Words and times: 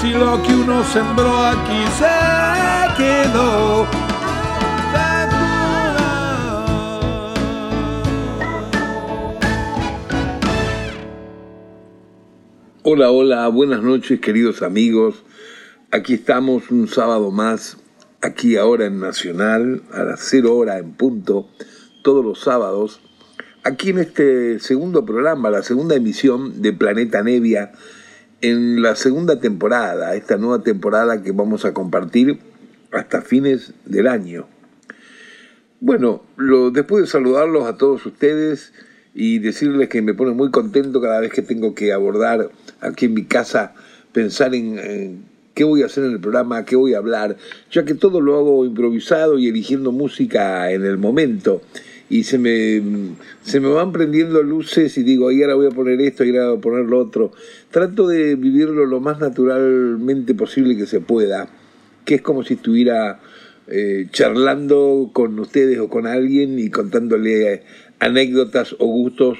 si 0.00 0.10
lo 0.10 0.42
que 0.42 0.54
uno 0.54 0.84
sembró 0.84 1.38
aquí 1.38 1.84
se 1.98 2.96
quedó. 2.96 3.86
Hola, 12.82 13.10
hola, 13.10 13.48
buenas 13.48 13.82
noches 13.82 14.20
queridos 14.20 14.62
amigos. 14.62 15.24
Aquí 15.90 16.14
estamos 16.14 16.70
un 16.70 16.88
sábado 16.88 17.30
más, 17.30 17.78
aquí 18.20 18.56
ahora 18.56 18.86
en 18.86 19.00
Nacional, 19.00 19.82
a 19.92 20.04
las 20.04 20.20
cero 20.20 20.56
hora 20.56 20.78
en 20.78 20.92
punto, 20.92 21.48
todos 22.02 22.24
los 22.24 22.40
sábados, 22.40 23.00
aquí 23.64 23.90
en 23.90 23.98
este 23.98 24.60
segundo 24.60 25.04
programa, 25.04 25.50
la 25.50 25.62
segunda 25.62 25.94
emisión 25.94 26.60
de 26.60 26.72
Planeta 26.72 27.22
Nevia, 27.22 27.72
en 28.50 28.80
la 28.80 28.94
segunda 28.94 29.40
temporada, 29.40 30.14
esta 30.14 30.36
nueva 30.36 30.62
temporada 30.62 31.22
que 31.22 31.32
vamos 31.32 31.64
a 31.64 31.74
compartir 31.74 32.38
hasta 32.92 33.22
fines 33.22 33.72
del 33.84 34.06
año. 34.06 34.46
Bueno, 35.80 36.22
lo, 36.36 36.70
después 36.70 37.02
de 37.02 37.08
saludarlos 37.08 37.66
a 37.66 37.76
todos 37.76 38.06
ustedes 38.06 38.72
y 39.14 39.40
decirles 39.40 39.88
que 39.88 40.00
me 40.00 40.14
pone 40.14 40.32
muy 40.32 40.50
contento 40.50 41.00
cada 41.00 41.20
vez 41.20 41.32
que 41.32 41.42
tengo 41.42 41.74
que 41.74 41.92
abordar 41.92 42.50
aquí 42.80 43.06
en 43.06 43.14
mi 43.14 43.24
casa, 43.24 43.74
pensar 44.12 44.54
en, 44.54 44.78
en 44.78 45.24
qué 45.54 45.64
voy 45.64 45.82
a 45.82 45.86
hacer 45.86 46.04
en 46.04 46.12
el 46.12 46.20
programa, 46.20 46.64
qué 46.64 46.76
voy 46.76 46.94
a 46.94 46.98
hablar, 46.98 47.36
ya 47.72 47.84
que 47.84 47.94
todo 47.94 48.20
lo 48.20 48.36
hago 48.36 48.64
improvisado 48.64 49.38
y 49.38 49.48
eligiendo 49.48 49.90
música 49.90 50.70
en 50.70 50.84
el 50.84 50.98
momento 50.98 51.62
y 52.08 52.24
se 52.24 52.38
me, 52.38 52.82
se 53.42 53.58
me 53.58 53.68
van 53.68 53.92
prendiendo 53.92 54.42
luces 54.42 54.96
y 54.96 55.02
digo, 55.02 55.28
ahí 55.28 55.42
ahora 55.42 55.54
voy 55.56 55.66
a 55.66 55.70
poner 55.70 56.00
esto, 56.00 56.22
ahí 56.22 56.30
ahora 56.30 56.50
voy 56.50 56.58
a 56.58 56.60
poner 56.60 56.84
lo 56.86 56.98
otro. 57.00 57.32
Trato 57.70 58.06
de 58.06 58.36
vivirlo 58.36 58.86
lo 58.86 59.00
más 59.00 59.18
naturalmente 59.18 60.34
posible 60.34 60.76
que 60.76 60.86
se 60.86 61.00
pueda, 61.00 61.48
que 62.04 62.16
es 62.16 62.22
como 62.22 62.44
si 62.44 62.54
estuviera 62.54 63.20
eh, 63.66 64.06
charlando 64.12 65.10
con 65.12 65.38
ustedes 65.40 65.78
o 65.80 65.88
con 65.88 66.06
alguien 66.06 66.58
y 66.60 66.70
contándole 66.70 67.62
anécdotas 67.98 68.76
o 68.78 68.86
gustos 68.86 69.38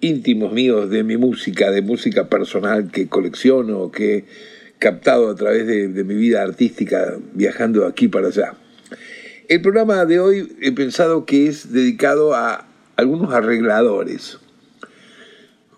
íntimos 0.00 0.52
míos 0.52 0.88
de 0.90 1.02
mi 1.02 1.16
música, 1.16 1.72
de 1.72 1.82
música 1.82 2.28
personal 2.28 2.90
que 2.92 3.08
colecciono, 3.08 3.90
que 3.90 4.18
he 4.18 4.24
captado 4.78 5.30
a 5.30 5.34
través 5.34 5.66
de, 5.66 5.88
de 5.88 6.04
mi 6.04 6.14
vida 6.14 6.42
artística 6.42 7.18
viajando 7.34 7.80
de 7.80 7.88
aquí 7.88 8.06
para 8.06 8.28
allá. 8.28 8.54
El 9.48 9.62
programa 9.62 10.04
de 10.06 10.18
hoy 10.18 10.56
he 10.60 10.72
pensado 10.72 11.24
que 11.24 11.46
es 11.46 11.72
dedicado 11.72 12.34
a 12.34 12.66
algunos 12.96 13.32
arregladores. 13.32 14.40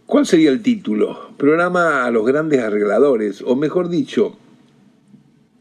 ¿Cuál 0.06 0.24
sería 0.24 0.48
el 0.48 0.62
título? 0.62 1.34
Programa 1.36 2.06
a 2.06 2.10
los 2.10 2.24
grandes 2.24 2.60
arregladores, 2.60 3.42
o 3.42 3.56
mejor 3.56 3.90
dicho, 3.90 4.38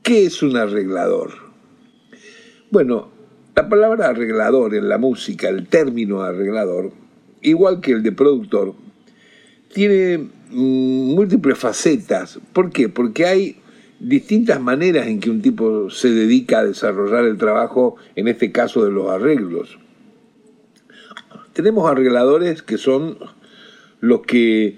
¿qué 0.03 0.25
es 0.25 0.41
un 0.41 0.56
arreglador? 0.56 1.31
Bueno, 2.72 3.09
la 3.57 3.68
palabra 3.68 4.07
arreglador 4.07 4.74
en 4.74 4.88
la 4.88 4.97
música, 4.97 5.50
el 5.50 5.68
término 5.68 6.22
arreglador, 6.22 6.94
igual 7.41 7.81
que 7.81 7.91
el 7.91 8.03
de 8.03 8.13
productor, 8.13 8.74
tiene 9.74 10.29
mm, 10.50 11.13
múltiples 11.13 11.57
facetas. 11.57 12.39
¿Por 12.53 12.72
qué? 12.72 12.88
Porque 12.88 13.25
hay 13.25 13.57
distintas 14.00 14.62
maneras 14.62 15.08
en 15.08 15.19
que 15.19 15.30
un 15.30 15.41
tipo 15.41 15.90
se 15.90 16.09
dedica 16.12 16.59
a 16.59 16.66
desarrollar 16.66 17.25
el 17.25 17.38
trabajo, 17.38 17.96
en 18.16 18.28
este 18.28 18.52
caso 18.52 18.84
de 18.84 18.91
los 18.91 19.09
arreglos. 19.09 19.80
Tenemos 21.53 21.90
arregladores 21.90 22.62
que 22.62 22.78
son 22.78 23.18
los 24.00 24.22
que 24.22 24.78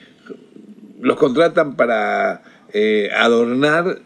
los 1.02 1.18
contratan 1.18 1.75
para 1.75 2.44
eh, 2.74 3.09
adornar 3.16 4.00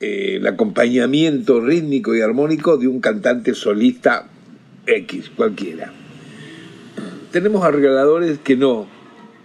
eh, 0.00 0.36
el 0.36 0.46
acompañamiento 0.46 1.60
rítmico 1.60 2.14
y 2.14 2.20
armónico 2.20 2.76
de 2.76 2.88
un 2.88 3.00
cantante 3.00 3.54
solista 3.54 4.28
X, 4.86 5.30
cualquiera. 5.34 5.92
Tenemos 7.30 7.64
arregladores 7.64 8.38
que 8.38 8.56
no, 8.56 8.86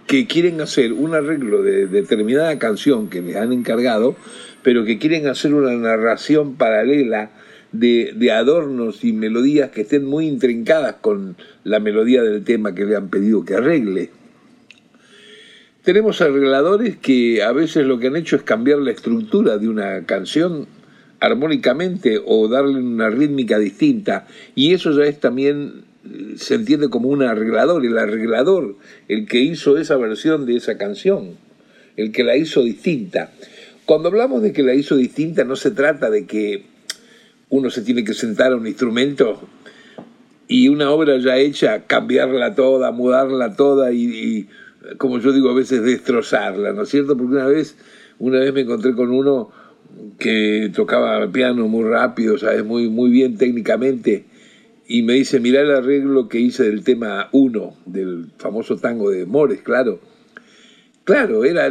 que 0.06 0.26
quieren 0.26 0.60
hacer 0.60 0.92
un 0.92 1.14
arreglo 1.14 1.62
de 1.62 1.86
determinada 1.86 2.58
canción 2.58 3.08
que 3.08 3.22
les 3.22 3.36
han 3.36 3.52
encargado, 3.52 4.16
pero 4.62 4.84
que 4.84 4.98
quieren 4.98 5.26
hacer 5.26 5.54
una 5.54 5.74
narración 5.76 6.56
paralela 6.56 7.30
de, 7.72 8.32
adornos 8.32 9.04
y 9.04 9.12
melodías 9.12 9.70
que 9.70 9.82
estén 9.82 10.04
muy 10.04 10.26
intrincadas 10.26 10.96
con 11.00 11.36
la 11.64 11.80
melodía 11.80 12.22
del 12.22 12.44
tema 12.44 12.74
que 12.74 12.84
le 12.84 12.96
han 12.96 13.08
pedido 13.08 13.44
que 13.44 13.54
arregle. 13.54 14.10
Tenemos 15.82 16.20
arregladores 16.20 16.96
que 16.96 17.42
a 17.42 17.52
veces 17.52 17.86
lo 17.86 17.98
que 17.98 18.08
han 18.08 18.16
hecho 18.16 18.36
es 18.36 18.42
cambiar 18.42 18.78
la 18.78 18.90
estructura 18.90 19.56
de 19.56 19.68
una 19.68 20.04
canción 20.04 20.66
armónicamente 21.20 22.20
o 22.24 22.48
darle 22.48 22.80
una 22.80 23.08
rítmica 23.08 23.58
distinta 23.58 24.26
y 24.54 24.74
eso 24.74 24.92
ya 24.92 25.04
es 25.04 25.20
también 25.20 25.84
se 26.36 26.54
entiende 26.54 26.88
como 26.88 27.08
un 27.08 27.22
arreglador, 27.22 27.84
el 27.84 27.98
arreglador, 27.98 28.76
el 29.08 29.26
que 29.26 29.40
hizo 29.40 29.78
esa 29.78 29.96
versión 29.96 30.46
de 30.46 30.56
esa 30.56 30.78
canción, 30.78 31.36
el 31.96 32.12
que 32.12 32.24
la 32.24 32.36
hizo 32.36 32.62
distinta. 32.62 33.32
Cuando 33.90 34.08
hablamos 34.08 34.40
de 34.40 34.52
que 34.52 34.62
la 34.62 34.72
hizo 34.72 34.94
distinta, 34.94 35.42
no 35.42 35.56
se 35.56 35.72
trata 35.72 36.10
de 36.10 36.24
que 36.24 36.62
uno 37.48 37.70
se 37.70 37.82
tiene 37.82 38.04
que 38.04 38.14
sentar 38.14 38.52
a 38.52 38.56
un 38.56 38.68
instrumento 38.68 39.40
y 40.46 40.68
una 40.68 40.92
obra 40.92 41.18
ya 41.18 41.38
hecha, 41.38 41.88
cambiarla 41.88 42.54
toda, 42.54 42.92
mudarla 42.92 43.56
toda 43.56 43.90
y, 43.90 44.48
como 44.96 45.18
yo 45.18 45.32
digo 45.32 45.50
a 45.50 45.54
veces, 45.54 45.82
destrozarla, 45.82 46.72
¿no 46.72 46.82
es 46.82 46.88
cierto? 46.88 47.16
Porque 47.16 47.34
una 47.34 47.46
vez, 47.48 47.76
una 48.20 48.38
vez 48.38 48.54
me 48.54 48.60
encontré 48.60 48.94
con 48.94 49.10
uno 49.10 49.50
que 50.20 50.70
tocaba 50.72 51.26
piano 51.32 51.66
muy 51.66 51.82
rápido, 51.82 52.38
¿sabes? 52.38 52.64
Muy, 52.64 52.88
muy 52.88 53.10
bien 53.10 53.38
técnicamente, 53.38 54.24
y 54.86 55.02
me 55.02 55.14
dice, 55.14 55.40
mirá 55.40 55.62
el 55.62 55.72
arreglo 55.72 56.28
que 56.28 56.38
hice 56.38 56.62
del 56.62 56.84
tema 56.84 57.28
1, 57.32 57.76
del 57.86 58.26
famoso 58.38 58.76
tango 58.76 59.10
de 59.10 59.26
Mores, 59.26 59.62
claro 59.62 60.09
Claro, 61.10 61.44
era 61.44 61.68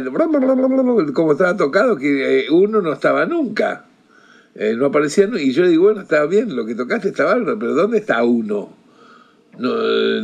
como 1.14 1.32
estaba 1.32 1.56
tocado, 1.56 1.96
que 1.96 2.40
eh, 2.40 2.50
uno 2.50 2.82
no 2.82 2.92
estaba 2.92 3.24
nunca. 3.24 3.86
Eh, 4.54 4.74
no 4.76 4.84
aparecía, 4.84 5.30
y 5.38 5.52
yo 5.52 5.66
digo, 5.66 5.84
bueno, 5.84 6.02
estaba 6.02 6.26
bien, 6.26 6.54
lo 6.54 6.66
que 6.66 6.74
tocaste 6.74 7.08
estaba 7.08 7.36
pero 7.58 7.74
¿dónde 7.74 7.96
está 7.96 8.22
uno? 8.22 8.76
No, 9.58 9.74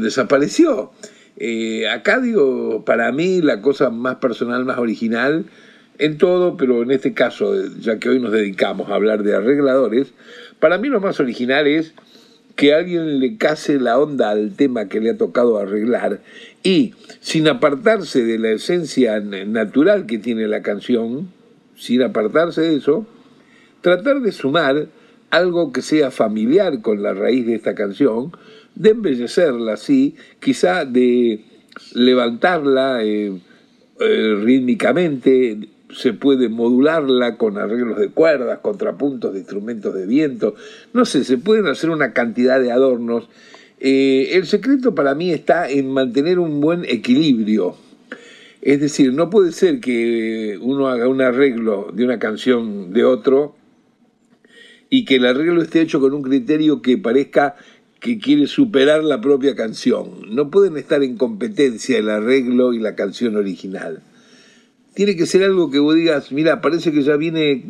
desapareció. 0.02 0.90
Eh, 1.38 1.88
acá 1.88 2.20
digo, 2.20 2.84
para 2.84 3.10
mí 3.10 3.40
la 3.40 3.62
cosa 3.62 3.88
más 3.88 4.16
personal, 4.16 4.66
más 4.66 4.76
original, 4.76 5.46
en 5.96 6.18
todo, 6.18 6.58
pero 6.58 6.82
en 6.82 6.90
este 6.90 7.14
caso, 7.14 7.54
ya 7.80 7.98
que 7.98 8.10
hoy 8.10 8.20
nos 8.20 8.32
dedicamos 8.32 8.90
a 8.90 8.96
hablar 8.96 9.22
de 9.22 9.34
arregladores, 9.34 10.12
para 10.60 10.76
mí 10.76 10.88
lo 10.88 11.00
más 11.00 11.20
original 11.20 11.66
es 11.66 11.94
que 12.56 12.72
alguien 12.72 13.20
le 13.20 13.36
case 13.36 13.78
la 13.78 13.98
onda 13.98 14.30
al 14.30 14.56
tema 14.56 14.88
que 14.88 15.00
le 15.00 15.10
ha 15.10 15.18
tocado 15.18 15.58
arreglar 15.58 16.22
y, 16.62 16.94
sin 17.20 17.48
apartarse 17.48 18.24
de 18.24 18.38
la 18.38 18.50
esencia 18.50 19.20
natural 19.20 20.06
que 20.06 20.18
tiene 20.18 20.48
la 20.48 20.62
canción, 20.62 21.30
sin 21.76 22.02
apartarse 22.02 22.62
de 22.62 22.76
eso, 22.76 23.06
tratar 23.82 24.20
de 24.20 24.32
sumar 24.32 24.88
algo 25.30 25.70
que 25.70 25.82
sea 25.82 26.10
familiar 26.10 26.80
con 26.80 27.02
la 27.02 27.12
raíz 27.12 27.46
de 27.46 27.54
esta 27.54 27.74
canción, 27.74 28.32
de 28.74 28.90
embellecerla 28.90 29.74
así, 29.74 30.16
quizá 30.40 30.86
de 30.86 31.44
levantarla 31.92 33.04
eh, 33.04 33.38
eh, 34.00 34.34
rítmicamente, 34.42 35.68
se 35.94 36.12
puede 36.12 36.48
modularla 36.48 37.36
con 37.36 37.58
arreglos 37.58 37.98
de 37.98 38.08
cuerdas, 38.08 38.58
contrapuntos 38.60 39.32
de 39.32 39.40
instrumentos 39.40 39.94
de 39.94 40.06
viento, 40.06 40.54
no 40.92 41.04
sé, 41.04 41.24
se 41.24 41.38
pueden 41.38 41.66
hacer 41.66 41.90
una 41.90 42.12
cantidad 42.12 42.60
de 42.60 42.72
adornos. 42.72 43.28
Eh, 43.78 44.30
el 44.32 44.46
secreto 44.46 44.94
para 44.94 45.14
mí 45.14 45.30
está 45.30 45.70
en 45.70 45.90
mantener 45.90 46.38
un 46.38 46.60
buen 46.60 46.84
equilibrio. 46.84 47.76
Es 48.62 48.80
decir, 48.80 49.12
no 49.12 49.30
puede 49.30 49.52
ser 49.52 49.80
que 49.80 50.58
uno 50.60 50.88
haga 50.88 51.08
un 51.08 51.20
arreglo 51.20 51.90
de 51.92 52.04
una 52.04 52.18
canción 52.18 52.92
de 52.92 53.04
otro 53.04 53.54
y 54.90 55.04
que 55.04 55.16
el 55.16 55.26
arreglo 55.26 55.62
esté 55.62 55.82
hecho 55.82 56.00
con 56.00 56.14
un 56.14 56.22
criterio 56.22 56.82
que 56.82 56.98
parezca 56.98 57.54
que 58.00 58.18
quiere 58.18 58.46
superar 58.46 59.04
la 59.04 59.20
propia 59.20 59.54
canción. 59.54 60.34
No 60.34 60.50
pueden 60.50 60.76
estar 60.76 61.02
en 61.02 61.16
competencia 61.16 61.98
el 61.98 62.10
arreglo 62.10 62.72
y 62.72 62.80
la 62.80 62.96
canción 62.96 63.36
original 63.36 64.02
tiene 64.96 65.14
que 65.14 65.26
ser 65.26 65.42
algo 65.42 65.70
que 65.70 65.78
vos 65.78 65.94
digas, 65.94 66.32
mira, 66.32 66.62
parece 66.62 66.90
que 66.90 67.02
ya 67.02 67.16
viene 67.16 67.64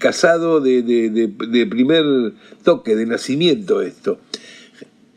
casado 0.00 0.62
de, 0.62 1.66
primer 1.68 2.32
toque, 2.62 2.96
de 2.96 3.04
nacimiento 3.04 3.82
esto. 3.82 4.18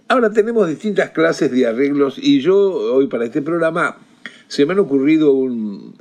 Ahora 0.10 0.32
tenemos 0.32 0.68
distintas 0.68 1.12
clases 1.12 1.50
de 1.50 1.66
arreglos 1.66 2.20
y 2.22 2.42
yo 2.42 2.58
hoy 2.58 3.08
para 3.08 3.24
este 3.24 3.42
programa 3.42 4.00
se 4.50 4.66
me 4.66 4.74
han 4.74 4.80
ocurrido 4.80 5.32
un, 5.32 5.96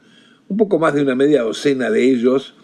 un 0.49 0.57
poco 0.57 0.81
más 0.81 0.93
de 0.93 1.03
una 1.03 1.15
media 1.15 1.43
docena 1.43 1.89
de 1.89 2.11
ellos 2.11 2.55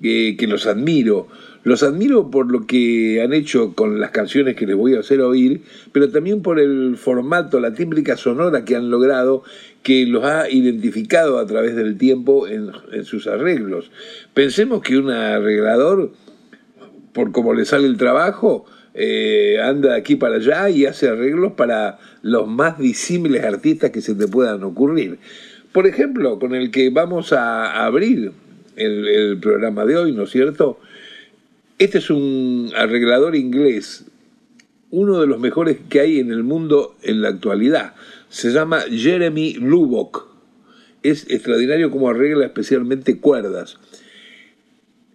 que 0.00 0.46
los 0.48 0.66
admiro. 0.66 1.28
Los 1.64 1.84
admiro 1.84 2.28
por 2.28 2.50
lo 2.50 2.66
que 2.66 3.22
han 3.22 3.32
hecho 3.32 3.74
con 3.74 4.00
las 4.00 4.10
canciones 4.10 4.56
que 4.56 4.66
les 4.66 4.74
voy 4.74 4.96
a 4.96 5.00
hacer 5.00 5.20
oír, 5.20 5.62
pero 5.92 6.10
también 6.10 6.42
por 6.42 6.58
el 6.58 6.96
formato, 6.96 7.60
la 7.60 7.72
tímbrica 7.72 8.16
sonora 8.16 8.64
que 8.64 8.74
han 8.74 8.90
logrado, 8.90 9.44
que 9.82 10.06
los 10.06 10.24
ha 10.24 10.48
identificado 10.48 11.38
a 11.38 11.46
través 11.46 11.74
del 11.74 11.98
tiempo 11.98 12.46
en, 12.46 12.72
sus 13.04 13.26
arreglos. 13.26 13.90
Pensemos 14.34 14.82
que 14.82 14.96
un 14.96 15.10
arreglador, 15.10 16.12
por 17.12 17.32
cómo 17.32 17.54
le 17.54 17.64
sale 17.64 17.86
el 17.86 17.96
trabajo, 17.96 18.64
eh, 18.94 19.58
anda 19.62 19.92
de 19.92 19.96
aquí 19.96 20.16
para 20.16 20.36
allá 20.36 20.68
y 20.70 20.86
hace 20.86 21.08
arreglos 21.08 21.52
para 21.52 21.98
los 22.22 22.46
más 22.46 22.78
disímiles 22.78 23.44
artistas 23.44 23.90
que 23.90 24.00
se 24.00 24.14
te 24.14 24.28
puedan 24.28 24.62
ocurrir. 24.62 25.18
Por 25.72 25.86
ejemplo, 25.86 26.38
con 26.38 26.54
el 26.54 26.70
que 26.70 26.90
vamos 26.90 27.32
a 27.32 27.84
abrir 27.84 28.32
el 28.76 29.38
programa 29.40 29.84
de 29.84 29.96
hoy, 29.96 30.12
¿no 30.12 30.24
es 30.24 30.30
cierto? 30.30 30.78
Este 31.78 31.98
es 31.98 32.10
un 32.10 32.70
arreglador 32.76 33.34
inglés, 33.34 34.04
uno 34.90 35.20
de 35.20 35.26
los 35.26 35.40
mejores 35.40 35.78
que 35.88 36.00
hay 36.00 36.20
en 36.20 36.30
el 36.30 36.44
mundo 36.44 36.94
en 37.02 37.22
la 37.22 37.30
actualidad. 37.30 37.94
Se 38.32 38.50
llama 38.50 38.80
Jeremy 38.90 39.56
Lubbock. 39.60 40.26
Es 41.02 41.28
extraordinario 41.28 41.90
como 41.90 42.08
arregla 42.08 42.46
especialmente 42.46 43.20
cuerdas. 43.20 43.76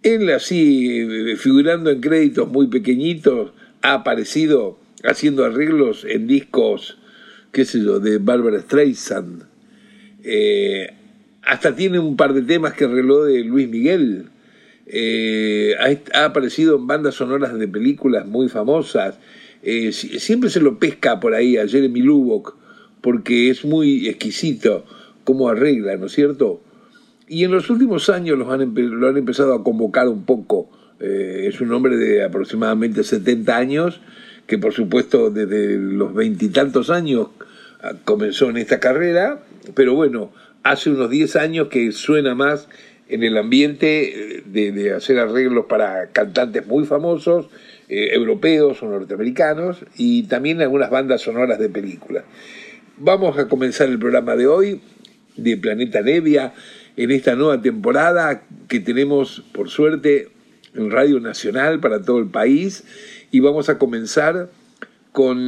Él 0.04 0.30
así, 0.30 1.34
figurando 1.36 1.90
en 1.90 2.00
créditos 2.00 2.48
muy 2.48 2.68
pequeñitos, 2.68 3.50
ha 3.82 3.94
aparecido 3.94 4.78
haciendo 5.02 5.44
arreglos 5.44 6.06
en 6.08 6.28
discos, 6.28 6.96
qué 7.50 7.64
sé 7.64 7.82
yo, 7.82 7.98
de 7.98 8.18
Barbara 8.18 8.60
Streisand. 8.60 9.46
Eh, 10.22 10.94
hasta 11.42 11.74
tiene 11.74 11.98
un 11.98 12.16
par 12.16 12.34
de 12.34 12.42
temas 12.42 12.74
que 12.74 12.84
arregló 12.84 13.24
de 13.24 13.42
Luis 13.42 13.68
Miguel. 13.68 14.26
Eh, 14.86 15.74
ha, 16.14 16.24
aparecido 16.24 16.76
en 16.76 16.86
bandas 16.86 17.16
sonoras 17.16 17.58
de 17.58 17.66
películas 17.66 18.28
muy 18.28 18.48
famosas. 18.48 19.18
Eh, 19.64 19.90
siempre 19.90 20.50
se 20.50 20.60
lo 20.60 20.78
pesca 20.78 21.18
por 21.18 21.34
ahí 21.34 21.56
a 21.56 21.66
Jeremy 21.66 22.00
Lubbock, 22.00 22.56
porque 23.00 23.50
es 23.50 23.64
muy 23.64 24.08
exquisito 24.08 24.84
cómo 25.24 25.48
arregla, 25.48 25.96
¿no 25.96 26.06
es 26.06 26.12
cierto? 26.12 26.60
Y 27.28 27.44
en 27.44 27.50
los 27.50 27.68
últimos 27.68 28.08
años 28.08 28.38
lo 28.38 28.50
han 28.50 29.16
empezado 29.16 29.54
a 29.54 29.62
convocar 29.62 30.08
un 30.08 30.24
poco. 30.24 30.70
Eh, 31.00 31.46
es 31.46 31.60
un 31.60 31.72
hombre 31.72 31.96
de 31.96 32.24
aproximadamente 32.24 33.04
70 33.04 33.56
años, 33.56 34.00
que 34.46 34.58
por 34.58 34.72
supuesto 34.72 35.30
desde 35.30 35.76
los 35.76 36.14
veintitantos 36.14 36.90
años 36.90 37.28
ah, 37.80 37.92
comenzó 38.04 38.50
en 38.50 38.56
esta 38.56 38.80
carrera, 38.80 39.40
pero 39.74 39.94
bueno, 39.94 40.32
hace 40.62 40.90
unos 40.90 41.10
10 41.10 41.36
años 41.36 41.68
que 41.68 41.92
suena 41.92 42.34
más 42.34 42.68
en 43.08 43.22
el 43.22 43.36
ambiente 43.38 44.38
eh, 44.38 44.42
de, 44.44 44.92
hacer 44.92 45.18
arreglos 45.18 45.66
para 45.66 46.08
cantantes 46.08 46.66
muy 46.66 46.84
famosos, 46.84 47.48
eh, 47.88 48.10
europeos 48.12 48.82
o 48.82 48.86
norteamericanos, 48.86 49.84
y 49.96 50.24
también 50.24 50.60
algunas 50.60 50.90
bandas 50.90 51.22
sonoras 51.22 51.58
de 51.58 51.68
películas. 51.68 52.24
Vamos 53.00 53.38
a 53.38 53.46
comenzar 53.46 53.88
el 53.88 53.98
programa 54.00 54.34
de 54.34 54.48
hoy 54.48 54.80
de 55.36 55.56
Planeta 55.56 56.02
Nevia 56.02 56.52
en 56.96 57.12
esta 57.12 57.36
nueva 57.36 57.62
temporada 57.62 58.42
que 58.66 58.80
tenemos, 58.80 59.44
por 59.52 59.70
suerte, 59.70 60.30
en 60.74 60.90
Radio 60.90 61.20
Nacional 61.20 61.78
para 61.78 62.02
todo 62.02 62.18
el 62.18 62.26
país, 62.26 62.82
y 63.30 63.38
vamos 63.38 63.68
a 63.68 63.78
comenzar 63.78 64.50
con 65.12 65.38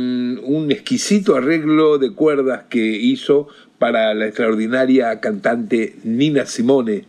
un 0.44 0.70
exquisito 0.70 1.34
arreglo 1.34 1.98
de 1.98 2.12
cuerdas 2.12 2.66
que 2.70 2.86
hizo 2.86 3.48
para 3.80 4.14
la 4.14 4.26
extraordinaria 4.26 5.18
cantante 5.18 5.96
Nina 6.04 6.46
Simone, 6.46 7.06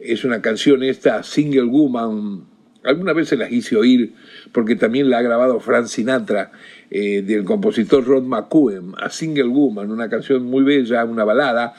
es 0.00 0.24
una 0.24 0.40
canción 0.40 0.82
esta, 0.82 1.22
Single 1.24 1.64
Woman, 1.64 2.44
alguna 2.84 3.12
vez 3.12 3.28
se 3.28 3.36
la 3.36 3.50
hice 3.50 3.76
oír 3.76 4.14
porque 4.52 4.76
también 4.76 5.10
la 5.10 5.18
ha 5.18 5.22
grabado 5.22 5.60
Frank 5.60 5.86
Sinatra 5.86 6.52
eh, 6.90 7.22
del 7.22 7.44
compositor 7.44 8.04
Rod 8.04 8.24
McCuen, 8.24 8.92
a 8.98 9.10
Single 9.10 9.48
Woman, 9.48 9.90
una 9.90 10.08
canción 10.08 10.44
muy 10.44 10.62
bella, 10.64 11.04
una 11.04 11.24
balada, 11.24 11.74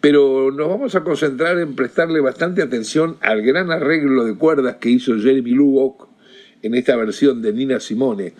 pero 0.00 0.50
nos 0.50 0.68
vamos 0.68 0.94
a 0.94 1.04
concentrar 1.04 1.58
en 1.58 1.74
prestarle 1.74 2.20
bastante 2.20 2.62
atención 2.62 3.16
al 3.20 3.42
gran 3.42 3.70
arreglo 3.70 4.24
de 4.24 4.36
cuerdas 4.36 4.76
que 4.76 4.90
hizo 4.90 5.18
Jeremy 5.18 5.50
Lubbock 5.50 6.08
en 6.62 6.74
esta 6.74 6.96
versión 6.96 7.42
de 7.42 7.52
Nina 7.52 7.80
Simone 7.80 8.34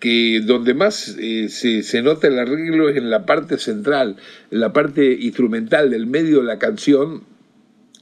que 0.00 0.42
donde 0.44 0.74
más 0.74 1.16
eh, 1.18 1.48
se, 1.48 1.82
se, 1.82 2.02
nota 2.02 2.26
el 2.26 2.38
arreglo 2.38 2.88
es 2.88 2.96
en 2.96 3.10
la 3.10 3.24
parte 3.24 3.58
central, 3.58 4.16
en 4.50 4.60
la 4.60 4.72
parte 4.72 5.12
instrumental 5.12 5.90
del 5.90 6.06
medio 6.06 6.40
de 6.40 6.44
la 6.44 6.58
canción, 6.58 7.24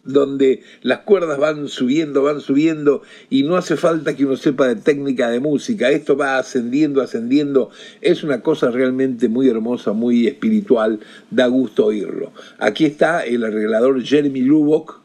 donde 0.04 0.62
las 0.82 1.00
cuerdas 1.00 1.38
van 1.38 1.68
subiendo, 1.68 2.22
van 2.22 2.40
subiendo 2.40 3.02
y 3.30 3.44
no 3.44 3.56
hace 3.56 3.76
falta 3.76 4.16
que 4.16 4.24
uno 4.24 4.36
sepa 4.36 4.66
de 4.66 4.76
técnica 4.76 5.30
de 5.30 5.40
música, 5.40 5.90
esto 5.90 6.16
va 6.16 6.38
ascendiendo, 6.38 7.02
ascendiendo, 7.02 7.70
es 8.00 8.24
una 8.24 8.40
cosa 8.40 8.70
realmente 8.70 9.28
muy 9.28 9.48
hermosa, 9.48 9.92
muy 9.92 10.26
espiritual, 10.26 11.00
da 11.30 11.46
gusto 11.46 11.86
oírlo. 11.86 12.32
Aquí 12.58 12.84
está 12.84 13.24
el 13.24 13.44
arreglador 13.44 14.02
Jeremy 14.02 14.40
Lubbock 14.40 15.00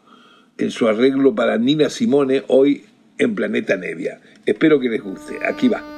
en 0.57 0.71
su 0.71 0.88
arreglo 0.88 1.35
para 1.35 1.57
Nina 1.57 1.89
Simone 1.89 2.44
hoy 2.47 2.85
en 3.17 3.35
Planeta 3.35 3.77
Nevia. 3.77 4.19
Espero 4.45 4.79
que 4.79 4.89
les 4.89 5.03
guste, 5.03 5.35
aquí 5.47 5.67
va. 5.67 5.96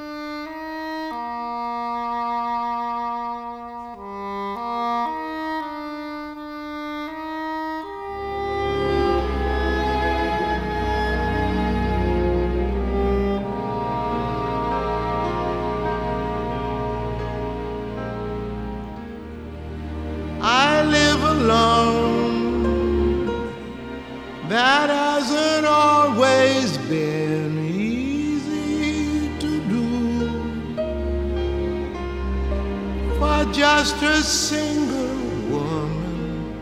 just 33.82 34.02
a 34.04 34.22
single 34.22 35.58
woman. 35.58 36.54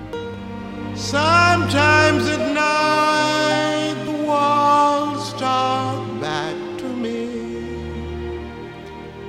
Sometimes 0.95 2.27
at 2.27 2.53
night 2.53 3.95
the 4.05 4.23
walls 4.23 5.33
talk 5.33 6.21
back 6.21 6.55
to 6.77 6.85
me. 6.85 8.37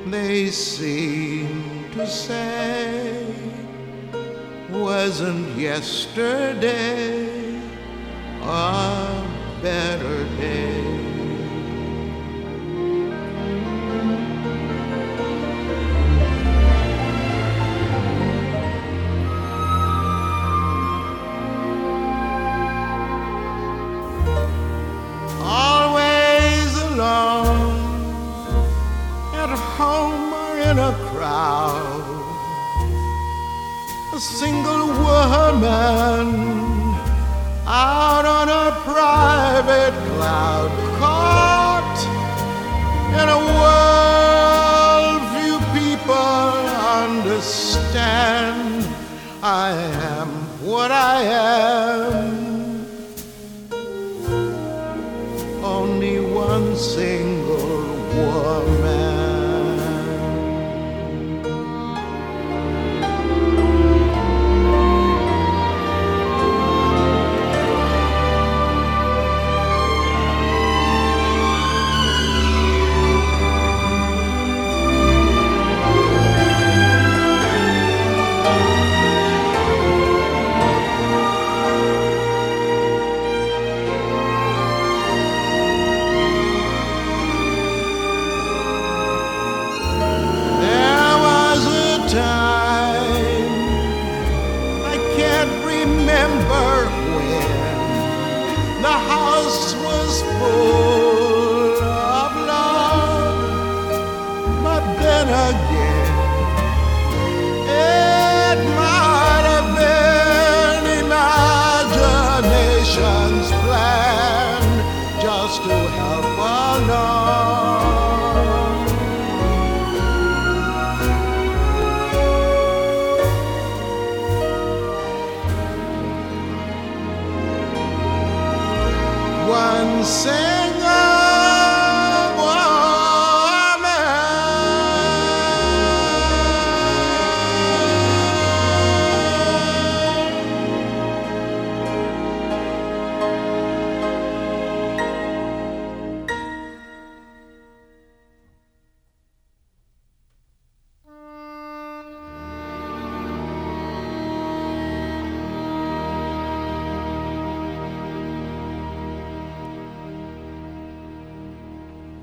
They 0.04 0.50
seem 0.50 1.90
to 1.92 2.06
say, 2.06 3.24
wasn't 4.68 5.56
yesterday. 5.56 7.27
man 35.60 36.28
out 37.66 38.24
on 38.24 38.48
a 38.48 38.70
private 38.82 39.94
cloud 40.10 40.70
caught 40.98 41.98
in 43.20 43.28
a 43.28 43.42
world 43.58 45.20
few 45.34 45.58
people 45.78 46.58
understand. 47.02 48.84
I 49.42 49.72
am 50.12 50.28
what 50.64 50.90
I 50.92 51.22
am. 51.22 51.87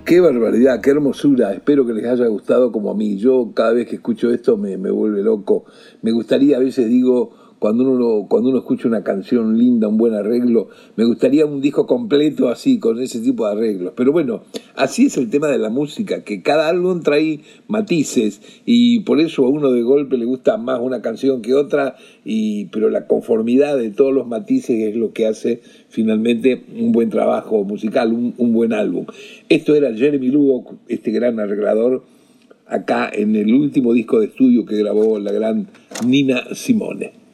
Qué 0.06 0.20
barbaridad, 0.20 0.82
qué 0.82 0.92
hermosura. 0.92 1.52
Espero 1.54 1.84
que 1.84 1.94
les 1.94 2.06
haya 2.06 2.28
gustado 2.28 2.72
como 2.72 2.92
a 2.92 2.94
mí. 2.94 3.18
Yo 3.18 3.54
cada 3.56 3.74
vez 3.74 3.88
que 3.88 3.96
escucho 3.96 4.32
esto 4.32 4.56
me, 4.56 4.78
me 4.78 4.92
vuelve 4.92 5.24
loco. 5.24 5.66
Me 6.04 6.12
gustaría, 6.12 6.58
a 6.58 6.60
veces 6.60 6.88
digo, 6.88 7.32
cuando 7.66 7.84
uno, 7.90 8.28
cuando 8.30 8.50
uno 8.50 8.60
escucha 8.60 8.88
una 8.88 9.04
canción 9.04 9.58
linda, 9.58 9.88
un 9.88 9.98
buen 9.98 10.14
arreglo, 10.14 10.70
me 10.98 11.04
gustaría 11.04 11.48
un 11.48 11.62
disco 11.62 11.88
completo 11.88 12.50
así, 12.50 12.78
con 12.78 13.00
ese 13.00 13.22
tipo 13.22 13.44
de 13.48 13.54
arreglos. 13.54 13.94
Pero 13.96 14.12
bueno, 14.12 14.44
así 14.76 15.08
es 15.08 15.18
el 15.18 15.32
tema 15.32 15.48
de 15.48 15.58
la 15.58 15.72
música, 15.72 16.24
que 16.24 16.44
cada 16.44 16.70
álbum 16.70 17.02
trae 17.02 17.40
matices 17.68 18.40
y 18.68 19.00
por 19.00 19.20
eso 19.20 19.48
a 19.48 19.50
uno 19.50 19.72
de 19.72 19.82
golpe 19.82 20.16
le 20.16 20.26
gusta 20.26 20.58
más 20.58 20.80
una 20.80 21.02
canción 21.02 21.42
que 21.42 21.56
otra, 21.56 21.96
y, 22.24 22.66
pero 22.66 22.92
la 22.92 23.08
conformidad 23.08 23.76
de 23.78 23.90
todos 23.90 24.14
los 24.14 24.28
matices 24.28 24.88
es 24.88 24.96
lo 24.96 25.12
que 25.12 25.26
hace 25.26 25.64
finalmente 25.90 26.66
un 26.80 26.92
buen 26.92 27.10
trabajo 27.10 27.64
musical, 27.64 28.14
un, 28.14 28.36
un 28.38 28.54
buen 28.54 28.74
álbum. 28.74 29.08
Esto 29.50 29.74
era 29.74 29.92
Jeremy 29.92 30.28
Lugo, 30.28 30.76
este 30.88 31.10
gran 31.10 31.40
arreglador, 31.40 32.04
acá 32.68 33.10
en 33.12 33.36
el 33.36 33.52
último 33.56 33.92
disco 33.92 34.20
de 34.20 34.28
estudio 34.28 34.68
que 34.68 34.78
grabó 34.78 35.18
la 35.18 35.32
gran 35.32 35.68
Nina 36.06 36.54
Simone. 36.54 37.25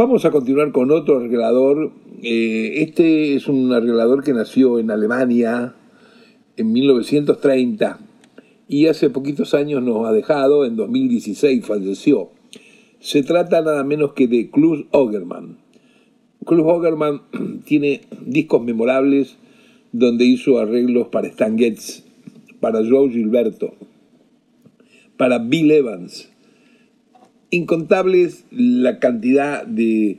Vamos 0.00 0.24
a 0.24 0.30
continuar 0.30 0.72
con 0.72 0.90
otro 0.92 1.18
arreglador. 1.18 1.92
Eh, 2.22 2.76
este 2.76 3.34
es 3.34 3.48
un 3.48 3.70
arreglador 3.70 4.24
que 4.24 4.32
nació 4.32 4.78
en 4.78 4.90
Alemania 4.90 5.74
en 6.56 6.72
1930 6.72 7.98
y 8.66 8.86
hace 8.86 9.10
poquitos 9.10 9.52
años 9.52 9.82
nos 9.82 10.06
ha 10.06 10.12
dejado, 10.12 10.64
en 10.64 10.76
2016 10.76 11.66
falleció. 11.66 12.30
Se 12.98 13.22
trata 13.22 13.60
nada 13.60 13.84
menos 13.84 14.14
que 14.14 14.26
de 14.26 14.48
Klus 14.48 14.86
Ogerman. 14.90 15.58
Klus 16.46 16.64
Ogerman 16.66 17.20
tiene 17.66 18.00
discos 18.24 18.62
memorables 18.62 19.36
donde 19.92 20.24
hizo 20.24 20.60
arreglos 20.60 21.08
para 21.08 21.28
Stan 21.28 21.58
Getz, 21.58 22.04
para 22.58 22.78
Joe 22.78 23.10
Gilberto, 23.10 23.74
para 25.18 25.36
Bill 25.36 25.70
Evans, 25.70 26.30
incontables 27.50 28.44
la 28.50 28.98
cantidad 28.98 29.66
de, 29.66 30.18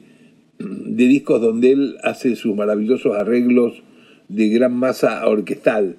discos 0.60 1.42
donde 1.42 1.72
él 1.72 1.98
hace 2.04 2.36
sus 2.36 2.56
maravillosos 2.56 3.16
arreglos 3.16 3.82
de 4.28 4.50
gran 4.50 4.74
masa 4.74 5.28
orquestal. 5.28 5.96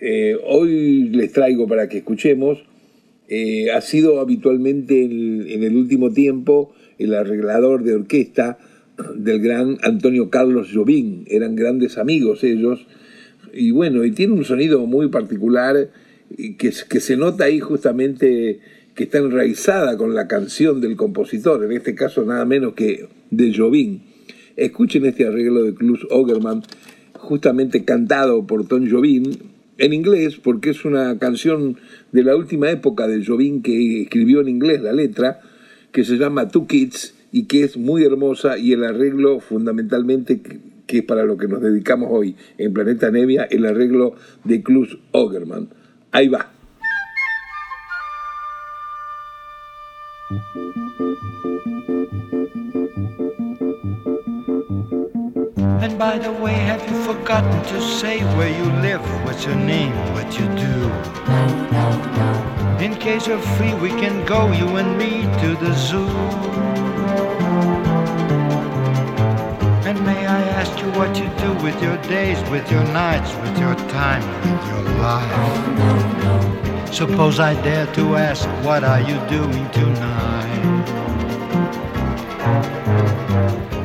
Eh, 0.00 0.36
hoy 0.46 1.10
les 1.10 1.32
traigo 1.32 1.66
para 1.68 1.88
que 1.88 1.98
escuchemos, 1.98 2.58
eh, 3.28 3.70
ha 3.70 3.80
sido 3.80 4.20
habitualmente 4.20 5.04
en, 5.04 5.62
el 5.62 5.76
último 5.76 6.12
tiempo 6.12 6.72
el 6.98 7.14
arreglador 7.14 7.84
de 7.84 7.94
orquesta 7.94 8.58
del 9.14 9.40
gran 9.40 9.78
Antonio 9.82 10.30
Carlos 10.30 10.70
Jobim, 10.72 11.24
eran 11.28 11.54
grandes 11.54 11.96
amigos 11.96 12.44
ellos, 12.44 12.86
y 13.52 13.70
bueno, 13.70 14.04
y 14.04 14.12
tiene 14.12 14.34
un 14.34 14.44
sonido 14.44 14.84
muy 14.86 15.08
particular 15.08 15.90
que, 16.36 16.72
que 16.88 17.00
se 17.00 17.16
nota 17.16 17.44
ahí 17.44 17.60
justamente 17.60 18.60
que 18.94 19.04
está 19.04 19.18
enraizada 19.18 19.96
con 19.96 20.14
la 20.14 20.28
canción 20.28 20.80
del 20.80 20.96
compositor, 20.96 21.64
en 21.64 21.72
este 21.72 21.94
caso 21.94 22.24
nada 22.24 22.44
menos 22.44 22.74
que 22.74 23.08
de 23.30 23.54
Jobim. 23.54 24.00
Escuchen 24.56 25.06
este 25.06 25.26
arreglo 25.26 25.62
de 25.62 25.74
Klus 25.74 26.06
Ogerman, 26.10 26.62
justamente 27.14 27.84
cantado 27.84 28.46
por 28.46 28.66
Tom 28.66 28.90
Jobim, 28.90 29.24
en 29.78 29.94
inglés, 29.94 30.36
porque 30.36 30.70
es 30.70 30.84
una 30.84 31.18
canción 31.18 31.78
de 32.12 32.22
la 32.22 32.36
última 32.36 32.70
época 32.70 33.08
de 33.08 33.24
Jobim 33.24 33.62
que 33.62 34.02
escribió 34.02 34.42
en 34.42 34.48
inglés 34.48 34.82
la 34.82 34.92
letra, 34.92 35.40
que 35.92 36.04
se 36.04 36.16
llama 36.18 36.48
Two 36.48 36.66
Kids 36.66 37.14
y 37.32 37.44
que 37.44 37.64
es 37.64 37.76
muy 37.76 38.04
hermosa 38.04 38.58
y 38.58 38.72
el 38.72 38.84
arreglo 38.84 39.40
fundamentalmente 39.40 40.40
que, 40.40 40.98
es 40.98 41.04
para 41.04 41.24
lo 41.24 41.36
que 41.36 41.46
nos 41.46 41.62
dedicamos 41.62 42.08
hoy 42.10 42.34
en 42.58 42.72
Planeta 42.72 43.10
Nevia, 43.10 43.44
el 43.44 43.64
arreglo 43.64 44.16
de 44.44 44.62
Klus 44.62 44.98
Ogerman. 45.12 45.68
Ahí 46.10 46.28
va. 46.28 46.59
And 50.30 50.38
by 55.98 56.18
the 56.18 56.30
way, 56.30 56.52
have 56.54 56.88
you 56.88 57.02
forgotten 57.02 57.64
to 57.64 57.80
say 57.80 58.20
where 58.36 58.48
you 58.48 58.64
live? 58.80 59.00
What's 59.24 59.44
your 59.44 59.56
name? 59.56 59.92
What 60.14 60.38
you 60.38 60.46
do? 60.46 60.88
No, 61.26 61.46
no, 61.72 61.86
no. 62.14 62.78
In 62.78 62.94
case 62.94 63.26
you're 63.26 63.42
free, 63.56 63.74
we 63.74 63.88
can 63.88 64.24
go, 64.24 64.52
you 64.52 64.76
and 64.76 64.96
me, 64.96 65.22
to 65.40 65.56
the 65.56 65.74
zoo. 65.74 66.06
And 69.88 70.00
may 70.06 70.26
I 70.26 70.42
ask 70.60 70.78
you 70.80 70.92
what 70.92 71.18
you 71.18 71.28
do 71.38 71.52
with 71.64 71.82
your 71.82 71.96
days, 72.02 72.38
with 72.50 72.70
your 72.70 72.84
nights, 72.92 73.34
with 73.42 73.58
your 73.58 73.74
time, 73.90 74.22
with 74.42 74.64
your 74.68 74.82
life? 75.00 76.09
Suppose 76.92 77.38
I 77.38 77.54
dare 77.62 77.86
to 77.94 78.16
ask, 78.16 78.48
what 78.64 78.82
are 78.82 79.00
you 79.00 79.14
doing 79.28 79.70
tonight? 79.70 80.40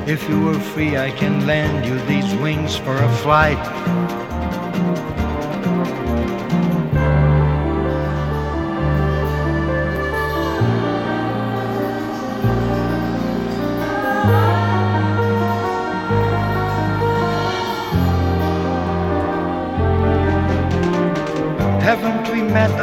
If 0.07 0.27
you 0.27 0.41
were 0.41 0.59
free, 0.59 0.97
I 0.97 1.12
can 1.12 1.45
lend 1.45 1.85
you 1.85 2.00
these 2.07 2.33
wings 2.41 2.75
for 2.75 2.95
a 2.95 3.12
flight. 3.17 3.57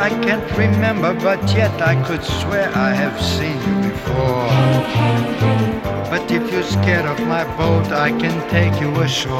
I 0.02 0.08
can't 0.08 0.58
remember, 0.58 1.14
but 1.14 1.40
yet 1.54 1.80
I 1.80 1.94
could 2.02 2.24
swear 2.24 2.68
I 2.76 2.92
have 2.92 3.22
seen 3.22 3.56
you 3.68 3.88
before. 3.88 4.48
But 6.10 6.28
if 6.28 6.50
you're 6.50 6.64
scared 6.64 7.06
of 7.06 7.20
my 7.28 7.44
boat, 7.56 7.86
I 7.92 8.10
can 8.10 8.36
take 8.50 8.80
you 8.80 8.90
ashore. 9.00 9.38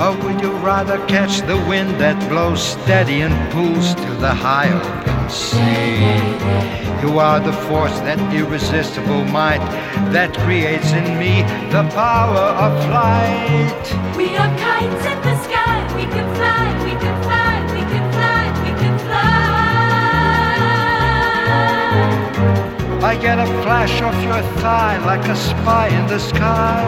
Or 0.00 0.12
would 0.22 0.40
you 0.40 0.52
rather 0.58 1.04
catch 1.06 1.40
the 1.40 1.56
wind 1.68 2.00
that 2.00 2.16
blows 2.28 2.62
steady 2.62 3.22
and 3.22 3.34
pulls 3.52 3.96
to 3.96 4.10
the 4.20 4.32
high 4.32 4.70
open 4.70 5.28
sea? 5.28 6.85
You 7.02 7.18
are 7.18 7.40
the 7.40 7.52
force, 7.68 7.98
that 8.00 8.18
irresistible 8.34 9.24
might 9.26 9.60
that 10.12 10.34
creates 10.38 10.92
in 10.92 11.18
me 11.18 11.42
the 11.70 11.84
power 11.92 12.46
of 12.64 12.72
flight. 12.88 13.84
We 14.16 14.36
are 14.36 14.52
kites 14.56 15.04
in 15.12 15.18
the 15.20 15.36
sky. 15.44 15.76
We 15.94 16.04
can 16.14 16.28
fly. 16.34 16.66
We 16.84 16.92
can 16.96 17.16
fly. 17.22 17.54
We 17.74 17.82
can 17.92 18.12
fly. 18.16 18.42
We 18.64 18.70
can 18.80 18.98
fly. 18.98 19.46
I 23.10 23.16
get 23.20 23.38
a 23.38 23.46
flash 23.62 24.00
of 24.00 24.14
your 24.24 24.42
thigh 24.60 24.98
like 25.04 25.26
a 25.28 25.36
spy 25.36 25.88
in 25.88 26.06
the 26.06 26.18
sky. 26.18 26.82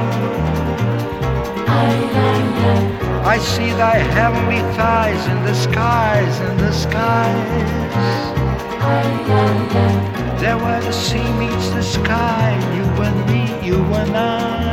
I 3.25 3.39
see 3.39 3.73
thy 3.73 3.99
heavenly 4.17 4.63
thighs 4.75 5.27
in 5.29 5.45
the 5.45 5.55
skies, 5.55 6.41
in 6.41 6.57
the 6.57 6.73
skies. 6.73 8.38
There 10.41 10.57
where 10.57 10.81
the 10.81 10.93
sea 10.93 11.33
meets 11.33 11.71
the 11.71 11.83
sky, 11.83 12.55
you 12.77 12.85
and 13.03 13.27
me, 13.27 13.67
you 13.67 13.83
and 13.95 14.17
I. 14.17 14.68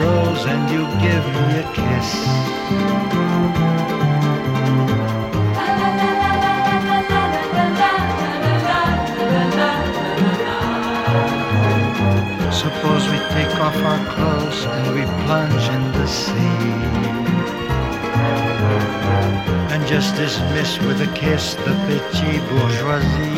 rose 0.00 0.44
and 0.46 0.62
you 0.70 0.82
give 1.04 1.24
me 1.34 1.46
a 1.62 1.66
kiss. 1.78 2.08
Suppose 12.62 13.02
we 13.12 13.18
take 13.36 13.54
off 13.60 13.76
our 13.90 14.02
clothes 14.12 14.60
and 14.64 14.86
we 14.96 15.02
plunge 15.24 15.64
in 15.76 15.84
the 15.92 16.06
sea. 16.06 16.78
And 19.72 19.86
just 19.86 20.16
dismiss 20.16 20.78
with 20.80 21.00
a 21.00 21.10
kiss 21.14 21.54
the 21.54 21.74
petit 21.86 22.38
bourgeoisie. 22.50 23.37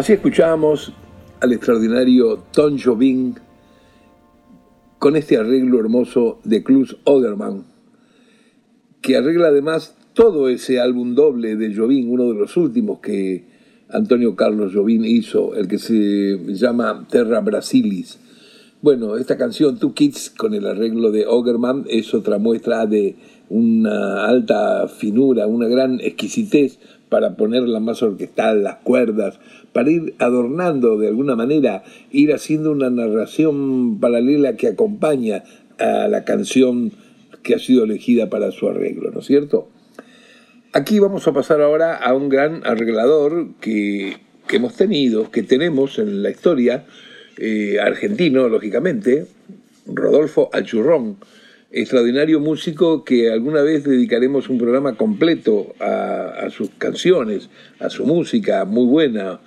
Así 0.00 0.14
escuchábamos 0.14 0.94
al 1.40 1.52
extraordinario 1.52 2.38
Tom 2.52 2.78
Jobim 2.82 3.34
con 4.98 5.14
este 5.14 5.36
arreglo 5.36 5.78
hermoso 5.78 6.40
de 6.42 6.62
Klus 6.64 6.96
Oderman, 7.04 7.66
que 9.02 9.18
arregla 9.18 9.48
además 9.48 9.94
todo 10.14 10.48
ese 10.48 10.80
álbum 10.80 11.14
doble 11.14 11.54
de 11.54 11.76
Jobim, 11.76 12.10
uno 12.10 12.32
de 12.32 12.34
los 12.34 12.56
últimos 12.56 13.00
que 13.00 13.44
Antonio 13.90 14.34
Carlos 14.34 14.72
Jobim 14.74 15.04
hizo, 15.04 15.54
el 15.54 15.68
que 15.68 15.76
se 15.76 16.38
llama 16.46 17.06
Terra 17.10 17.40
Brasilis. 17.42 18.18
Bueno, 18.82 19.18
esta 19.18 19.36
canción 19.36 19.78
Two 19.78 19.92
Kids 19.92 20.30
con 20.30 20.54
el 20.54 20.66
arreglo 20.66 21.12
de 21.12 21.26
Ogerman 21.26 21.84
es 21.90 22.14
otra 22.14 22.38
muestra 22.38 22.86
de 22.86 23.14
una 23.50 24.24
alta 24.24 24.88
finura, 24.88 25.46
una 25.46 25.68
gran 25.68 26.00
exquisitez 26.00 26.78
para 27.10 27.36
ponerla 27.36 27.78
más 27.80 28.02
orquestal, 28.02 28.62
las 28.64 28.76
cuerdas, 28.76 29.38
para 29.74 29.90
ir 29.90 30.14
adornando 30.18 30.96
de 30.96 31.08
alguna 31.08 31.36
manera, 31.36 31.82
ir 32.10 32.32
haciendo 32.32 32.72
una 32.72 32.88
narración 32.88 34.00
paralela 34.00 34.56
que 34.56 34.68
acompaña 34.68 35.44
a 35.78 36.08
la 36.08 36.24
canción 36.24 36.92
que 37.42 37.56
ha 37.56 37.58
sido 37.58 37.84
elegida 37.84 38.30
para 38.30 38.50
su 38.50 38.66
arreglo, 38.66 39.10
¿no 39.10 39.20
es 39.20 39.26
cierto? 39.26 39.68
Aquí 40.72 41.00
vamos 41.00 41.28
a 41.28 41.34
pasar 41.34 41.60
ahora 41.60 41.96
a 41.96 42.14
un 42.14 42.30
gran 42.30 42.66
arreglador 42.66 43.48
que, 43.60 44.16
que 44.46 44.56
hemos 44.56 44.74
tenido, 44.74 45.30
que 45.30 45.42
tenemos 45.42 45.98
en 45.98 46.22
la 46.22 46.30
historia, 46.30 46.86
eh, 47.42 47.80
argentino, 47.80 48.50
lógicamente, 48.50 49.26
Rodolfo 49.86 50.50
Achurrón, 50.52 51.16
extraordinario 51.72 52.38
músico 52.38 53.02
que 53.02 53.32
alguna 53.32 53.62
vez 53.62 53.84
dedicaremos 53.84 54.50
un 54.50 54.58
programa 54.58 54.94
completo 54.96 55.74
a, 55.80 56.48
sus 56.50 56.68
canciones, 56.76 57.48
a 57.78 57.88
su 57.88 58.04
música, 58.04 58.66
muy 58.66 58.84
buena, 58.84 59.40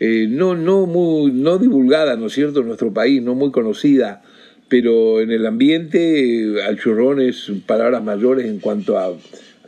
eh, 0.00 0.26
no, 0.30 0.54
no, 0.54 0.86
muy, 0.86 1.30
no 1.30 1.58
divulgada, 1.58 2.16
¿no 2.16 2.28
es 2.28 2.32
cierto?, 2.32 2.60
en 2.60 2.68
nuestro 2.68 2.94
país, 2.94 3.22
no 3.22 3.34
muy 3.34 3.50
conocida, 3.50 4.22
pero 4.68 5.20
en 5.20 5.30
el 5.30 5.44
ambiente, 5.44 6.62
Achurrón 6.66 7.20
es 7.20 7.52
palabras 7.66 8.02
mayores 8.02 8.46
en 8.46 8.60
cuanto 8.60 8.98
a, 8.98 9.12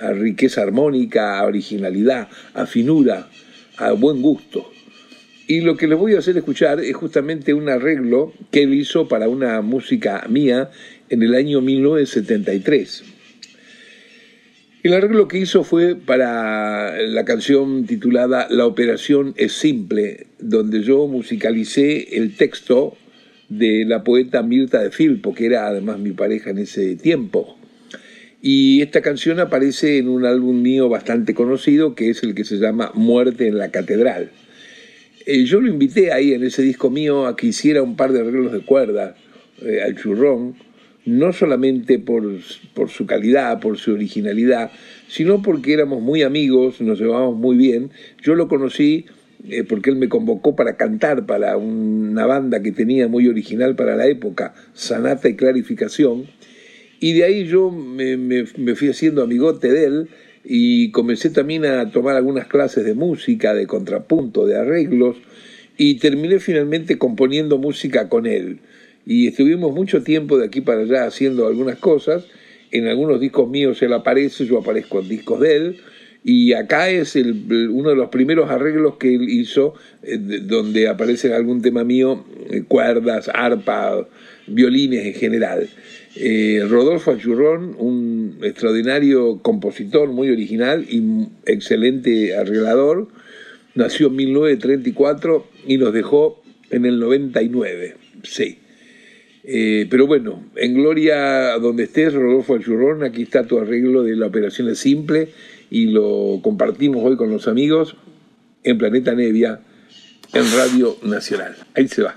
a 0.01 0.13
riqueza 0.13 0.63
armónica, 0.63 1.39
a 1.39 1.45
originalidad, 1.45 2.29
a 2.55 2.65
finura, 2.65 3.29
a 3.77 3.93
buen 3.93 4.23
gusto. 4.23 4.71
Y 5.51 5.63
lo 5.63 5.79
que 5.79 5.89
les 5.89 5.99
voy 5.99 6.15
a 6.15 6.19
hacer 6.19 6.37
escuchar 6.37 6.79
es 6.79 6.95
justamente 6.95 7.55
un 7.55 7.71
arreglo 7.71 8.35
que 8.51 8.65
él 8.65 8.75
hizo 8.75 9.09
para 9.09 9.31
una 9.31 9.63
música 9.63 10.27
mía 10.29 10.71
en 11.09 11.23
el 11.23 11.35
año 11.35 11.63
1973. 11.63 13.03
El 14.83 14.93
arreglo 14.93 15.27
que 15.27 15.39
hizo 15.39 15.65
fue 15.65 15.97
para 15.97 17.01
la 17.01 17.25
canción 17.25 17.87
titulada 17.87 18.47
La 18.51 18.67
operación 18.67 19.33
es 19.39 19.53
simple, 19.53 20.27
donde 20.39 20.83
yo 20.83 21.07
musicalicé 21.07 22.19
el 22.19 22.37
texto 22.37 22.99
de 23.49 23.87
la 23.87 24.05
poeta 24.05 24.43
Mirta 24.43 24.83
de 24.83 24.91
Filpo, 24.91 25.35
que 25.35 25.47
era 25.47 25.67
además 25.67 25.99
mi 25.99 26.11
pareja 26.11 26.51
en 26.51 26.59
ese 26.59 26.95
tiempo. 26.97 27.57
Y 28.43 28.83
esta 28.83 29.01
canción 29.01 29.41
aparece 29.41 29.97
en 29.97 30.11
un 30.11 30.27
álbum 30.27 30.61
mío 30.61 30.91
bastante 30.91 31.33
conocido, 31.33 31.95
que 31.95 32.11
es 32.11 32.23
el 32.23 32.35
que 32.35 32.45
se 32.45 32.59
llama 32.59 32.93
Muerte 32.95 33.49
en 33.49 33.57
la 33.57 33.71
Catedral. 33.71 34.31
Eh, 35.31 35.45
yo 35.45 35.61
lo 35.61 35.69
invité 35.69 36.11
ahí 36.11 36.33
en 36.33 36.43
ese 36.43 36.63
disco 36.63 36.89
mío 36.91 37.27
a 37.27 37.37
que 37.37 37.49
hiciera 37.49 37.83
un 37.83 37.97
par 37.97 38.13
de 38.13 38.21
arreglos 38.21 38.51
de 38.51 38.61
cuerda 38.61 39.15
eh, 39.61 39.83
al 39.85 39.95
churrón, 39.95 40.55
no 41.05 41.35
solamente 41.35 41.99
por, 41.99 42.23
por 42.73 42.89
su 42.89 43.05
calidad, 43.05 43.61
por 43.61 43.77
su 43.77 43.93
originalidad, 43.93 44.71
sino 45.07 45.43
porque 45.43 45.75
éramos 45.75 46.01
muy 46.01 46.23
amigos, 46.23 46.81
nos 46.81 46.99
llevábamos 46.99 47.37
muy 47.37 47.59
bien. 47.59 47.91
Yo 48.23 48.35
lo 48.37 48.49
conocí 48.49 49.05
eh, 49.51 49.65
porque 49.65 49.91
él 49.91 49.97
me 49.97 50.09
convocó 50.09 50.57
para 50.57 50.79
cantar 50.79 51.27
para 51.27 51.59
una 51.59 52.25
banda 52.25 52.63
que 52.63 52.73
tenía 52.73 53.07
muy 53.07 53.29
original 53.29 53.77
para 53.77 53.97
la 53.97 54.07
época, 54.07 54.55
Sanata 54.73 55.29
y 55.29 55.37
Clarificación, 55.37 56.25
y 57.01 57.13
de 57.13 57.25
ahí 57.25 57.45
yo 57.45 57.71
me, 57.71 58.17
me- 58.17 58.47
me 58.57 58.75
fui 58.75 58.89
haciendo 58.89 59.23
amigote 59.23 59.71
de 59.71 59.85
él 59.85 60.09
y 60.51 60.91
comencé 60.93 61.29
también 61.29 61.67
a 61.67 61.91
tomar 61.91 62.17
algunas 62.17 62.47
clases 62.47 62.83
de 62.87 62.95
música, 62.95 63.53
de 63.53 63.67
contrapunto, 63.67 64.47
de 64.47 64.57
arreglos, 64.57 65.19
y 65.77 65.97
terminé 65.97 66.41
finalmente 66.41 66.97
componiendo 66.97 67.59
música 67.59 68.09
con 68.09 68.25
él. 68.25 68.61
Y 69.05 69.27
estuvimos 69.27 69.75
mucho 69.75 70.03
tiempo 70.03 70.39
de 70.39 70.47
aquí 70.47 70.63
para 70.63 70.81
allá 70.81 71.05
haciendo 71.05 71.47
algunas 71.47 71.79
cosas. 71.79 72.25
En 72.71 72.87
algunos 72.87 73.21
discos 73.21 73.51
míos 73.51 73.83
él 73.83 73.93
aparece, 73.93 74.47
yo 74.47 74.59
aparezco 74.59 75.01
en 75.01 75.11
discos 75.11 75.39
de 75.41 75.57
él. 75.57 75.77
Y 76.31 76.53
acá 76.53 76.91
es 76.91 77.17
el- 77.17 77.71
uno 77.73 77.89
de 77.89 77.97
los 77.97 78.11
primeros 78.11 78.51
arreglos 78.51 78.99
que 78.99 79.15
él 79.15 79.31
hizo, 79.31 79.73
eh, 80.03 80.19
de- 80.21 80.41
donde 80.41 80.87
aparece 80.87 81.29
en 81.29 81.33
algún 81.33 81.63
tema 81.63 81.85
mío 81.85 82.23
eh, 82.51 82.65
cuerdas, 82.69 83.31
arpa, 83.33 84.07
violines 84.47 85.07
en 85.07 85.15
general. 85.15 85.71
Eh, 86.17 86.61
Rodolfo 86.69 87.13
Achurrón, 87.13 87.75
un 87.79 88.37
extraordinario 88.43 89.39
compositor, 89.41 90.11
muy 90.11 90.29
original 90.29 90.85
y 90.87 91.29
excelente 91.47 92.37
arreglador, 92.37 93.09
nació 93.75 94.09
en 94.09 94.17
1934 94.17 95.47
y 95.67 95.79
nos 95.79 95.95
dejó 95.95 96.43
en 96.71 96.85
el 96.85 97.01
99. 97.01 97.95
Sí. 98.23 98.59
Pero 99.91 100.07
bueno, 100.07 100.45
en 100.57 100.75
gloria 100.75 101.57
donde 101.59 101.85
estés, 101.85 102.13
Rodolfo 102.13 102.55
Achurrón, 102.57 103.03
aquí 103.03 103.23
está 103.23 103.47
tu 103.47 103.59
arreglo 103.59 104.03
de 104.03 104.15
la 104.15 104.27
operación 104.27 104.77
simple 104.77 105.29
y 105.71 105.87
lo 105.87 106.41
compartimos 106.43 107.05
hoy 107.05 107.17
con 107.17 107.31
los 107.31 107.49
amigos 107.49 107.97
en 108.65 108.79
Planeta 108.79 109.15
Nevia, 109.15 109.61
en 110.33 110.53
Radio 110.57 110.97
Nacional. 111.03 111.57
Ahí 111.75 111.89
se 111.89 112.03
va. 112.03 112.15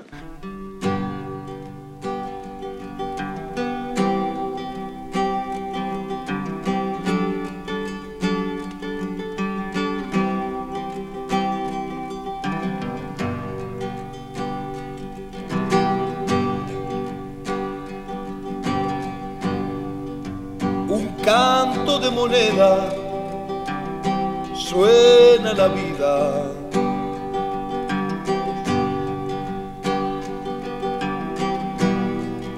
un 20.92 21.08
canto 21.24 22.00
de 22.00 22.12
moneda, 22.12 22.94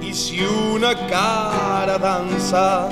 Y 0.02 0.14
si 0.14 0.46
una 0.46 0.96
cara 1.10 1.98
danza, 1.98 2.88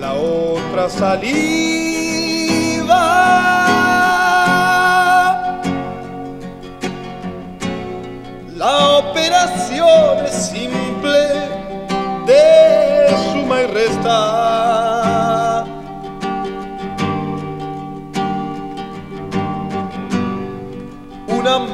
la 0.00 0.14
otra 0.14 0.88
saliva. 0.88 1.38
La 8.56 8.98
operación 8.98 10.26
es 10.26 10.48
simple 10.48 11.28
de 12.26 13.08
suma 13.32 13.62
y 13.62 13.66
resta. 13.66 14.57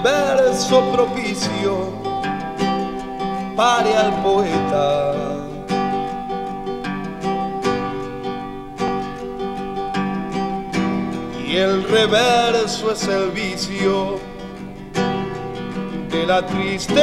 Un 0.04 0.10
anverso 0.10 0.92
propicio 0.92 1.90
pare 3.56 3.96
al 3.96 4.12
poeta. 4.22 5.14
Y 11.46 11.56
el 11.56 11.88
reverso 11.88 12.92
es 12.92 13.08
el 13.08 13.30
vicio 13.30 14.20
de 16.10 16.26
la 16.26 16.44
tristeza. 16.44 17.00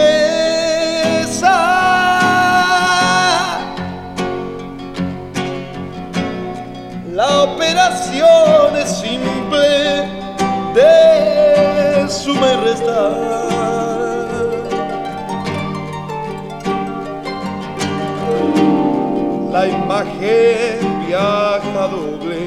La 7.12 7.42
operación 7.46 8.78
es 8.78 8.90
simple 8.92 10.06
de 10.76 11.31
suma 12.24 12.48
y 12.54 12.56
restar. 12.68 13.12
La 19.52 19.68
imagen 19.68 21.06
viaja 21.08 21.88
doble 21.88 22.42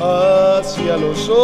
hacia 0.00 0.96
los 0.96 1.28
ojos. 1.28 1.38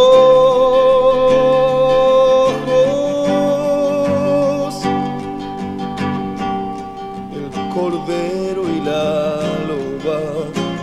El 7.33 7.49
cordero 7.75 8.63
y 8.69 8.81
la 8.81 9.41
loba 9.69 10.21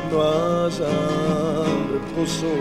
no 0.09 0.17
hallan 0.21 1.75
reposo. 1.91 2.53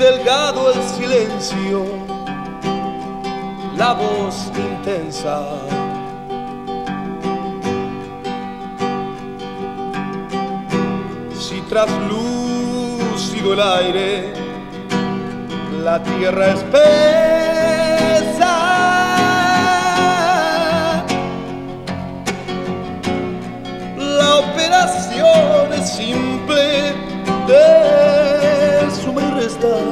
Delgado 0.00 0.72
el 0.72 0.82
silencio, 0.82 1.84
la 3.76 3.92
voz 3.92 4.50
intensa. 4.56 5.42
Si 11.38 11.60
traslúcido 11.68 13.52
el 13.52 13.60
aire, 13.60 14.32
la 15.84 16.02
tierra 16.02 16.46
espesa. 16.54 17.60
La 23.98 24.36
operación 24.36 25.72
es 25.74 25.90
simple 25.90 26.94
de 27.46 28.90
suma 29.02 29.20
y 29.22 29.30
restar. 29.40 29.89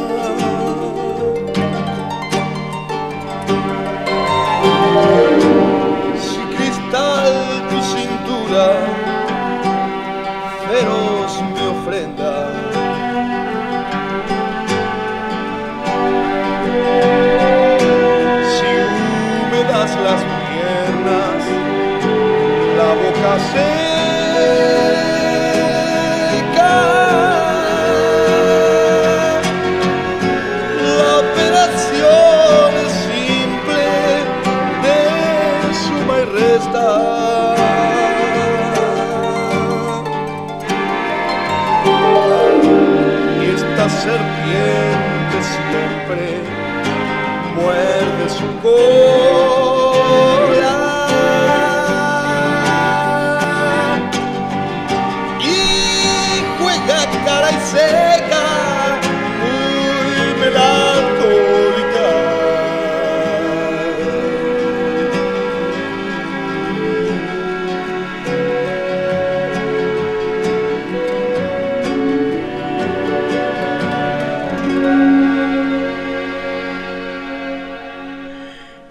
La 23.29 23.37
boca 23.37 23.88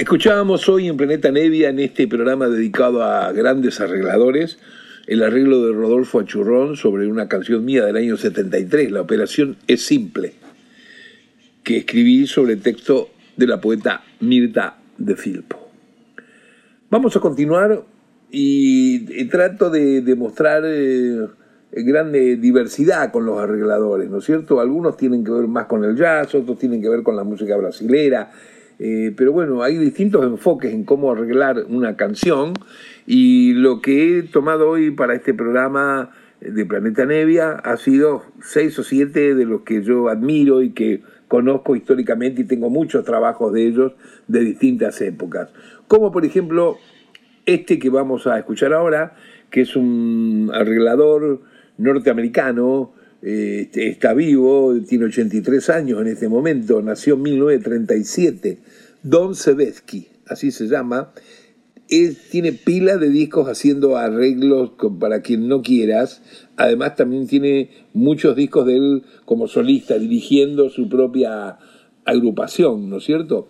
Escuchábamos 0.08 0.70
hoy 0.70 0.88
en 0.88 0.96
Planeta 0.96 1.32
Nevia, 1.32 1.68
en 1.68 1.80
este 1.80 2.08
programa 2.08 2.48
dedicado 2.48 3.04
a 3.04 3.30
grandes 3.34 3.82
arregladores, 3.82 4.58
el 5.06 5.22
arreglo 5.22 5.66
de 5.66 5.74
Rodolfo 5.74 6.22
Achurrón 6.22 6.78
sobre 6.78 7.08
una 7.08 7.28
canción 7.28 7.66
mía 7.66 7.84
del 7.84 7.98
año 7.98 8.16
73, 8.16 8.90
La 8.90 9.02
operación 9.02 9.58
es 9.68 9.86
simple, 9.86 10.36
que 11.62 11.80
escribí 11.80 12.26
sobre 12.26 12.56
texto 12.56 13.10
de 13.36 13.48
la 13.48 13.60
poeta 13.60 14.06
Mirta 14.22 14.78
de 14.98 15.18
Filpo. 15.18 15.70
Vamos 16.90 17.18
a 17.18 17.20
continuar 17.20 17.84
y 18.32 19.26
trato 19.26 19.70
de 19.70 20.00
demostrar 20.00 20.64
eh, 20.66 21.28
grande 21.70 22.38
diversidad 22.38 23.12
con 23.12 23.26
los 23.26 23.42
arregladores, 23.42 24.10
¿no 24.10 24.20
es 24.20 24.24
cierto? 24.24 24.62
Algunos 24.62 24.96
tienen 24.96 25.26
que 25.26 25.32
ver 25.32 25.50
más 25.50 25.66
con 25.66 25.84
el 25.84 25.98
jazz, 25.98 26.34
otros 26.34 26.58
tienen 26.58 26.82
que 26.82 26.88
ver 26.88 27.04
con 27.04 27.18
la 27.18 27.26
música 27.26 27.58
brasilera, 27.58 28.32
eh, 28.80 29.14
pero 29.16 29.32
bueno, 29.32 29.64
hay 29.64 29.78
distintos 29.78 30.24
enfoques 30.24 30.74
en 30.74 30.84
cómo 30.84 31.12
arreglar 31.12 31.66
una 31.68 31.96
canción 31.96 32.54
y 33.06 33.54
lo 33.54 33.82
que 33.82 34.20
he 34.20 34.24
tomado 34.24 34.70
hoy 34.70 34.92
para 34.92 35.16
este 35.16 35.34
programa 35.34 36.12
de 36.42 36.66
Planeta 36.66 37.06
Nevia 37.06 37.54
ha 37.54 37.78
sido 37.78 38.24
seis 38.42 38.78
o 38.78 38.84
siete 38.84 39.34
de 39.34 39.46
los 39.46 39.62
que 39.62 39.82
yo 39.82 40.10
admiro 40.10 40.62
y 40.62 40.72
que 40.72 41.02
conozco 41.28 41.76
históricamente 41.76 42.44
y 42.44 42.46
tengo 42.46 42.70
muchos 42.70 43.04
trabajos 43.04 43.52
de 43.54 43.68
ellos 43.68 43.94
de 44.28 44.42
distintas 44.42 45.02
épocas. 45.02 45.50
Como 45.88 46.12
por 46.12 46.26
ejemplo 46.26 46.78
este 47.48 47.80
que 47.80 47.90
vamos 47.90 48.28
a 48.28 48.38
escuchar 48.38 48.74
ahora, 48.74 49.16
que 49.50 49.62
es 49.62 49.76
un 49.76 50.52
arreglador 50.54 51.42
norteamericano, 51.78 52.94
eh, 53.22 53.70
está 53.74 54.14
vivo, 54.14 54.76
tiene 54.88 55.06
83 55.06 55.70
años 55.70 56.02
en 56.02 56.08
este 56.08 56.30
momento, 56.30 56.82
nació 56.82 57.16
en 57.16 57.24
1937, 57.24 58.60
Don 59.04 59.36
Sebesky, 59.36 60.08
así 60.28 60.52
se 60.52 60.68
llama. 60.68 61.14
Él 61.90 62.18
tiene 62.30 62.52
pila 62.52 62.98
de 62.98 63.10
discos 63.10 63.48
haciendo 63.48 63.96
arreglos 63.96 64.72
para 65.00 65.22
quien 65.22 65.48
no 65.48 65.62
quieras. 65.62 66.22
Además 66.58 66.98
también 66.98 67.28
tiene 67.28 67.70
muchos 67.94 68.36
discos 68.36 68.66
de 68.66 68.76
él 68.76 69.04
como 69.24 69.48
solista, 69.48 69.98
dirigiendo 69.98 70.70
su 70.70 70.90
propia 70.90 71.58
agrupación, 72.04 72.90
¿no 72.90 72.98
es 72.98 73.06
cierto? 73.06 73.48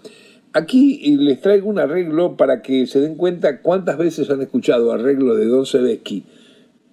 Aquí 0.53 1.01
eh, 1.03 1.17
les 1.17 1.41
traigo 1.41 1.67
un 1.67 1.79
arreglo 1.79 2.37
para 2.37 2.61
que 2.61 2.85
se 2.85 2.99
den 2.99 3.15
cuenta 3.15 3.61
cuántas 3.61 3.97
veces 3.97 4.29
han 4.29 4.41
escuchado 4.41 4.91
arreglos 4.91 5.37
de 5.37 5.45
Don 5.45 5.65
Sebesky 5.65 6.23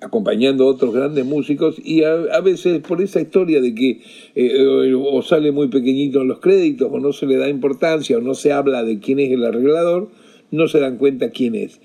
acompañando 0.04 0.64
a 0.64 0.68
otros 0.68 0.92
grandes 0.92 1.24
músicos 1.24 1.76
y 1.82 2.02
a, 2.04 2.40
veces 2.40 2.80
por 2.80 3.00
esa 3.00 3.20
historia 3.20 3.60
de 3.60 3.74
que 3.74 4.00
eh, 4.34 4.94
o 4.94 5.22
sale 5.22 5.50
muy 5.52 5.68
pequeñito 5.68 6.22
en 6.22 6.28
los 6.28 6.40
créditos 6.40 6.90
o 6.92 7.00
no 7.00 7.12
se 7.12 7.26
le 7.26 7.36
da 7.36 7.48
importancia 7.48 8.18
o 8.18 8.20
no 8.20 8.34
se 8.34 8.52
habla 8.52 8.82
de 8.82 8.98
quién 8.98 9.18
es 9.18 9.30
el 9.32 9.44
arreglador, 9.44 10.10
no 10.50 10.68
se 10.68 10.80
dan 10.80 10.98
cuenta 10.98 11.30
quién 11.30 11.54
es. 11.54 11.80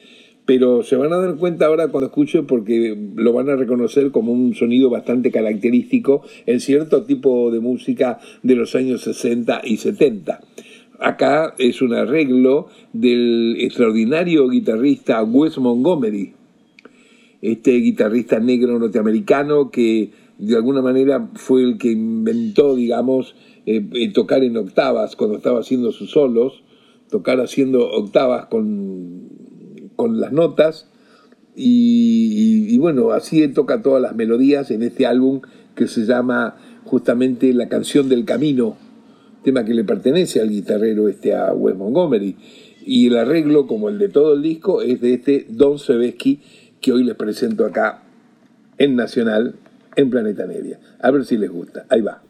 Pero 0.45 0.82
se 0.82 0.95
van 0.95 1.13
a 1.13 1.17
dar 1.17 1.36
cuenta 1.36 1.67
ahora 1.67 1.89
cuando 1.89 2.08
escuchen 2.08 2.47
porque 2.47 2.97
lo 3.15 3.34
van 3.34 3.49
a 3.49 3.55
reconocer 3.55 4.12
como 4.12 4.32
un 4.32 4.55
sonido 4.55 4.89
bastante 4.89 5.32
característico 5.32 6.23
en 6.47 6.60
cierto 6.60 7.03
tipo 7.03 7.51
de 7.51 7.60
música 7.60 8.19
de 8.41 8.55
los 8.55 8.73
años 8.75 9.01
60 9.01 9.62
y 9.63 9.77
70. 9.77 10.39
Acá 10.99 11.53
es 11.58 11.82
un 11.82 11.93
arreglo 11.93 12.67
del 12.91 13.55
extraordinario 13.60 14.49
guitarrista 14.49 15.23
Wes 15.23 15.58
Montgomery, 15.58 16.34
este 17.41 17.71
guitarrista 17.71 18.39
negro 18.39 18.78
norteamericano 18.80 19.71
que 19.71 20.12
de 20.38 20.56
alguna 20.56 20.82
manera 20.82 21.30
fue 21.36 21.63
el 21.63 21.78
que 21.78 21.91
inventó, 21.91 22.75
digamos, 22.75 23.36
eh, 23.65 23.86
eh, 23.93 24.12
tocar 24.13 24.43
en 24.43 24.58
octavas 24.58 25.15
cuando 25.15 25.38
estaba 25.38 25.60
haciendo 25.60 25.91
sus 25.91 26.12
solos, 26.12 26.63
tocar 27.10 27.39
haciendo 27.41 27.89
octavas 27.91 28.45
con, 28.47 29.30
con 29.95 30.19
las 30.19 30.32
notas. 30.32 30.89
Y, 31.56 32.78
bueno, 32.78 33.12
así 33.12 33.45
toca 33.49 33.82
todas 33.82 34.02
las 34.02 34.15
melodías 34.15 34.71
en 34.71 34.82
este 34.82 35.06
álbum 35.06 35.41
que 35.75 35.88
se 35.88 36.06
llama 36.06 36.56
justamente 36.86 37.54
La 37.54 37.67
canción 37.67 38.08
del 38.08 38.23
camino, 38.23 38.78
tema 39.43 39.65
que 39.65 39.73
le 39.73 39.84
pertenece 39.84 40.39
al 40.39 40.49
guitarrero 40.49 41.10
este 41.10 41.36
a 41.36 41.54
Wes 41.54 41.75
Montgomery. 41.75 42.38
Y 42.86 43.08
el 43.08 43.17
arreglo, 43.17 43.67
como 43.67 43.89
el 43.89 43.99
de 43.99 44.08
todo 44.08 44.36
el 44.36 44.41
disco, 44.41 44.82
es 44.82 45.02
de 45.02 45.15
este 45.15 45.47
Don 45.49 45.80
Sebesky, 45.80 46.39
que 46.82 46.92
hoy 46.92 47.04
les 47.04 47.15
presento 47.15 47.65
acá 47.65 48.02
en 48.78 48.96
Nacional, 48.96 49.56
en 49.96 50.10
Planeta 50.10 50.46
Media. 50.46 50.80
A 51.02 51.12
ver 51.12 51.26
si 51.26 51.38
les 51.38 51.50
gusta. 51.50 51.86
Ahí 51.89 52.02
va. 52.02 52.22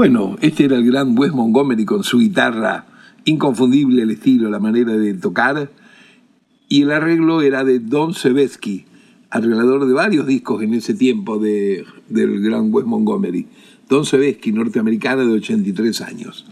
Bueno, 0.00 0.38
este 0.40 0.64
era 0.64 0.76
el 0.76 0.86
gran 0.86 1.14
Wes 1.14 1.34
Montgomery 1.34 1.84
con 1.84 2.04
su 2.04 2.20
guitarra, 2.20 2.86
inconfundible 3.26 4.00
el 4.00 4.10
estilo, 4.10 4.48
la 4.48 4.58
manera 4.58 4.96
de 4.96 5.12
tocar, 5.12 5.70
y 6.70 6.80
el 6.80 6.90
arreglo 6.90 7.42
era 7.42 7.64
de 7.64 7.80
Don 7.80 8.14
Sebesky, 8.14 8.86
arreglador 9.28 9.86
de 9.86 9.92
varios 9.92 10.26
discos 10.26 10.62
en 10.62 10.72
ese 10.72 10.94
tiempo 10.94 11.38
de, 11.38 11.84
del 12.08 12.40
gran 12.40 12.72
Wes 12.72 12.86
Montgomery. 12.86 13.46
Don 13.90 14.06
Sebesky, 14.06 14.52
norteamericana 14.52 15.22
de 15.22 15.32
83 15.32 16.00
años. 16.00 16.46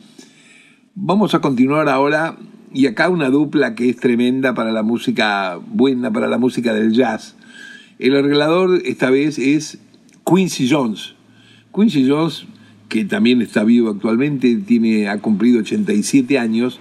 Vamos 0.94 1.34
a 1.34 1.40
continuar 1.40 1.88
ahora, 1.88 2.36
y 2.74 2.84
acá 2.84 3.08
una 3.08 3.30
dupla 3.30 3.74
que 3.74 3.88
es 3.88 3.96
tremenda 3.96 4.52
para 4.52 4.72
la 4.72 4.82
música, 4.82 5.58
buena 5.72 6.12
para 6.12 6.28
la 6.28 6.36
música 6.36 6.74
del 6.74 6.92
jazz. 6.92 7.34
El 7.98 8.14
arreglador 8.14 8.82
esta 8.84 9.08
vez 9.08 9.38
es 9.38 9.78
Quincy 10.26 10.68
Jones. 10.68 11.14
Quincy 11.74 12.06
Jones, 12.06 12.46
que 12.88 13.04
también 13.04 13.42
está 13.42 13.64
vivo 13.64 13.90
actualmente, 13.90 14.56
tiene, 14.56 15.08
ha 15.08 15.18
cumplido 15.18 15.60
87 15.60 16.38
años, 16.38 16.80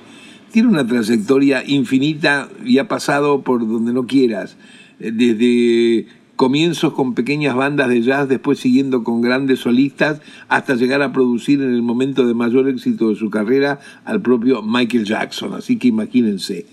tiene 0.52 0.70
una 0.70 0.88
trayectoria 0.88 1.63
infinita 1.65 2.50
y 2.65 2.78
ha 2.78 2.88
pasado 2.88 3.41
por 3.41 3.67
donde 3.67 3.93
no 3.93 4.08
quieras, 4.08 4.58
eh, 5.00 5.12
desde 5.12 6.08
comienzos 6.38 6.93
con 6.93 7.15
pequeñas 7.15 7.56
bandas 7.56 7.89
de 7.89 8.02
jazz, 8.02 8.30
después 8.30 8.60
siguiendo 8.60 9.04
con 9.04 9.22
grandes 9.22 9.60
solistas, 9.60 10.22
hasta 10.48 10.76
llegar 10.76 11.02
a 11.02 11.12
producir 11.12 11.62
en 11.62 11.74
el 11.74 11.82
momento 11.82 12.26
de 12.26 12.34
mayor 12.34 12.70
éxito 12.70 13.10
de 13.10 13.15
su 13.15 13.30
carrera 13.30 13.80
al 14.06 14.22
propio 14.22 14.62
Michael 14.62 15.04
Jackson. 15.04 15.56
Así 15.56 15.78
que 15.78 15.88
imagínense. 15.88 16.65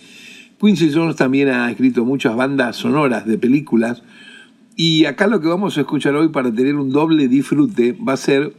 Quincy 0.61 0.92
Jones 0.92 1.16
también 1.16 1.49
ha 1.49 1.70
escrito 1.70 2.05
muchas 2.05 2.37
bandas 2.37 2.77
sonoras 2.77 3.27
de 3.27 3.38
películas 3.38 4.03
y 4.77 5.05
acá 5.05 5.27
lo 5.27 5.40
que 5.40 5.49
vamos 5.49 5.77
a 5.77 5.83
escuchar 5.83 6.14
hoy 6.14 6.29
para 6.29 6.53
tener 6.53 6.77
un 6.77 6.90
doble 6.90 7.29
disfrute 7.29 7.92
va 7.92 8.14
a 8.14 8.16
ser 8.16 8.55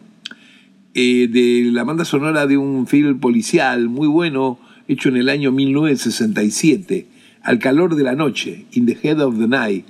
eh, 0.95 1.27
de 1.29 1.71
la 1.73 1.83
banda 1.83 2.05
sonora 2.05 2.47
de 2.47 2.57
un 2.57 2.87
film 2.87 3.19
policial 3.19 3.89
muy 3.89 4.07
bueno 4.07 4.57
hecho 4.87 5.09
en 5.09 5.17
el 5.17 5.27
año 5.27 5.51
1967, 5.51 7.07
Al 7.41 7.59
calor 7.59 7.95
de 7.95 8.03
la 8.03 8.15
noche, 8.15 8.65
In 8.71 8.85
the 8.85 8.97
Head 9.03 9.19
of 9.19 9.37
the 9.37 9.47
Night. 9.47 9.85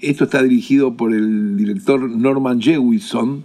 Esto 0.00 0.24
está 0.24 0.42
dirigido 0.42 0.96
por 0.96 1.12
el 1.12 1.56
director 1.56 2.00
Norman 2.08 2.62
Jewison. 2.62 3.44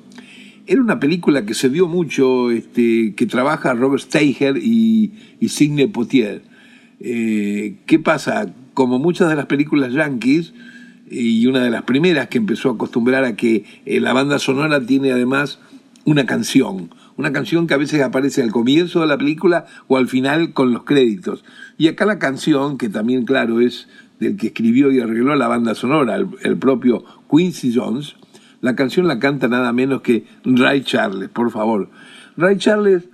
Era 0.65 0.81
una 0.81 1.01
película 1.01 1.45
que 1.45 1.53
se 1.53 1.67
vio 1.67 1.89
mucho, 1.89 2.51
este, 2.51 3.13
que 3.15 3.25
trabaja 3.25 3.73
Robert 3.73 4.01
Steiger 4.01 4.57
y, 4.57 5.11
y 5.41 5.49
Sidney 5.49 5.87
Poitier. 5.87 6.41
Eh, 7.01 7.79
¿Qué 7.85 7.99
pasa? 7.99 8.53
Como 8.73 8.97
muchas 8.97 9.29
de 9.29 9.35
las 9.35 9.47
películas 9.47 9.91
yankees, 9.91 10.53
y 11.11 11.45
una 11.47 11.63
de 11.63 11.69
las 11.69 11.83
primeras 11.83 12.29
que 12.29 12.37
empezó 12.37 12.69
a 12.69 12.73
acostumbrar 12.73 13.23
a 13.25 13.35
que 13.35 13.65
eh, 13.85 13.99
la 13.99 14.13
banda 14.13 14.39
sonora 14.39 14.83
tiene 14.85 15.11
además 15.11 15.59
una 16.05 16.25
canción, 16.25 16.93
una 17.17 17.31
canción 17.31 17.67
que 17.67 17.73
a 17.73 17.77
veces 17.77 18.01
aparece 18.01 18.41
al 18.41 18.51
comienzo 18.51 19.01
de 19.01 19.07
la 19.07 19.17
película 19.17 19.65
o 19.87 19.97
al 19.97 20.07
final 20.07 20.53
con 20.53 20.73
los 20.73 20.83
créditos. 20.83 21.45
Y 21.77 21.87
acá 21.87 22.05
la 22.05 22.19
canción, 22.19 22.77
que 22.77 22.89
también 22.89 23.25
claro 23.25 23.61
es 23.61 23.87
del 24.19 24.37
que 24.37 24.47
escribió 24.47 24.91
y 24.91 24.99
arregló 24.99 25.35
la 25.35 25.47
banda 25.47 25.75
sonora, 25.75 26.17
el, 26.17 26.57
propio 26.57 27.03
Quincy 27.29 27.73
Jones, 27.73 28.15
la 28.61 28.75
canción 28.75 29.07
la 29.07 29.19
canta 29.19 29.47
nada 29.47 29.73
menos 29.73 30.01
que 30.01 30.25
Ray 30.43 30.83
Charles, 30.83 31.29
por 31.29 31.51
favor. 31.51 31.89
Ray 32.37 32.57
Charles, 32.57 33.09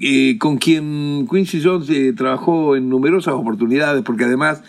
eh, 0.00 0.36
con 0.38 0.58
quien 0.58 1.26
Quincy 1.30 1.62
Jones 1.62 1.88
eh, 1.90 2.12
trabajó 2.12 2.76
en 2.76 2.88
numerosas 2.88 3.34
oportunidades, 3.34 4.02
porque 4.02 4.24
además 4.24 4.62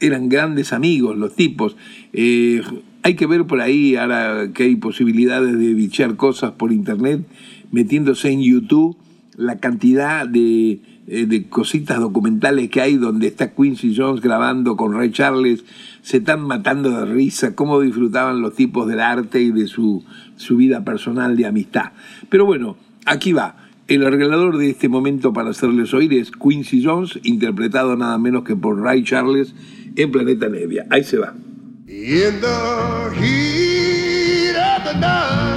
eran 0.00 0.28
grandes 0.28 0.72
amigos 0.72 1.16
los 1.16 1.34
tipos. 1.34 1.76
Eh, 2.12 2.62
hay 3.02 3.14
que 3.14 3.26
ver 3.26 3.46
por 3.46 3.60
ahí, 3.60 3.96
ahora 3.96 4.50
que 4.52 4.64
hay 4.64 4.76
posibilidades 4.76 5.58
de 5.58 5.74
bichear 5.74 6.16
cosas 6.16 6.52
por 6.52 6.72
internet, 6.72 7.26
metiéndose 7.70 8.30
en 8.30 8.42
YouTube, 8.42 8.96
la 9.36 9.58
cantidad 9.58 10.26
de, 10.26 10.80
eh, 11.06 11.26
de 11.26 11.48
cositas 11.48 12.00
documentales 12.00 12.68
que 12.70 12.80
hay 12.80 12.96
donde 12.96 13.28
está 13.28 13.54
Quincy 13.54 13.94
Jones 13.96 14.20
grabando 14.20 14.76
con 14.76 14.92
Ray 14.92 15.10
Charles, 15.10 15.64
se 16.02 16.18
están 16.18 16.42
matando 16.42 16.90
de 16.90 17.06
risa, 17.06 17.54
cómo 17.54 17.80
disfrutaban 17.80 18.42
los 18.42 18.54
tipos 18.54 18.86
del 18.88 19.00
arte 19.00 19.40
y 19.40 19.50
de 19.50 19.68
su, 19.68 20.04
su 20.36 20.56
vida 20.56 20.84
personal 20.84 21.36
de 21.36 21.46
amistad. 21.46 21.92
Pero 22.28 22.44
bueno, 22.44 22.76
aquí 23.06 23.32
va. 23.32 23.56
El 23.86 24.04
arreglador 24.04 24.58
de 24.58 24.68
este 24.68 24.90
momento 24.90 25.32
para 25.32 25.48
hacerles 25.48 25.94
oír 25.94 26.12
es 26.12 26.30
Quincy 26.30 26.84
Jones, 26.84 27.18
interpretado 27.22 27.96
nada 27.96 28.18
menos 28.18 28.44
que 28.44 28.54
por 28.54 28.78
Ray 28.78 29.02
Charles 29.02 29.54
en 29.96 30.12
Planeta 30.12 30.50
Nevia. 30.50 30.84
Ahí 30.90 31.04
se 31.04 31.16
va. 31.16 31.32
In 31.90 32.42
the 32.42 33.14
heat 33.16 34.54
of 34.54 34.84
the 34.84 34.92
night, 35.00 35.48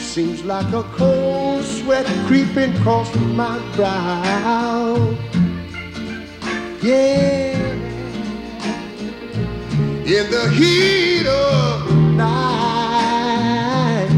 seems 0.00 0.42
like 0.44 0.72
a 0.72 0.82
cold 0.94 1.62
sweat 1.62 2.06
creeping 2.26 2.74
across 2.76 3.14
my 3.16 3.58
brow. 3.76 5.14
Yeah, 6.80 7.52
in 10.06 10.30
the 10.30 10.48
heat 10.56 11.26
of 11.26 11.86
the 11.86 11.94
night, 12.16 14.08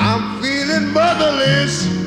I'm 0.00 0.42
feeling 0.42 0.92
motherless 0.92 1.99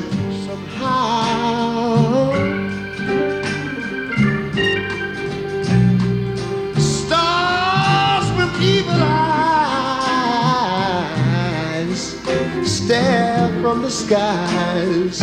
from 13.74 13.82
the 13.82 13.90
skies, 13.90 15.20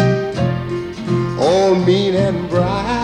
all 1.39 1.73
mean 1.73 2.15
and 2.15 2.49
bright. 2.49 3.00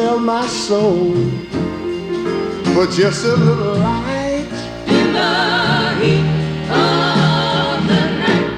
Sell 0.00 0.18
my 0.18 0.46
soul 0.46 1.12
for 2.72 2.86
just 2.86 3.24
a 3.26 3.36
little 3.46 3.76
light. 3.76 4.52
In 4.98 5.06
the 5.18 5.34
heat 6.00 6.26
of 6.70 7.78
the 7.90 8.02
night, 8.22 8.52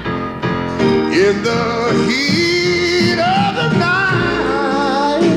In 1.25 1.35
the 1.49 1.63
heat 2.07 3.19
of 3.35 3.49
the 3.59 3.69
night, 3.87 5.33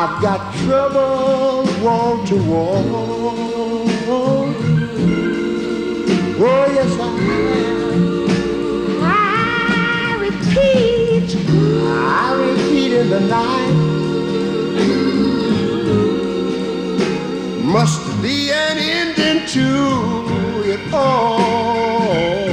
I've 0.00 0.16
got 0.26 0.40
trouble 0.62 1.64
wall 1.84 2.14
to 2.26 2.36
wall. 2.50 3.03
In 13.04 13.10
the 13.10 13.20
night. 13.20 13.74
Must 17.62 18.22
be 18.22 18.50
an 18.50 18.78
ending 18.78 19.46
to 19.54 19.68
it 20.72 20.80
all. 20.92 22.46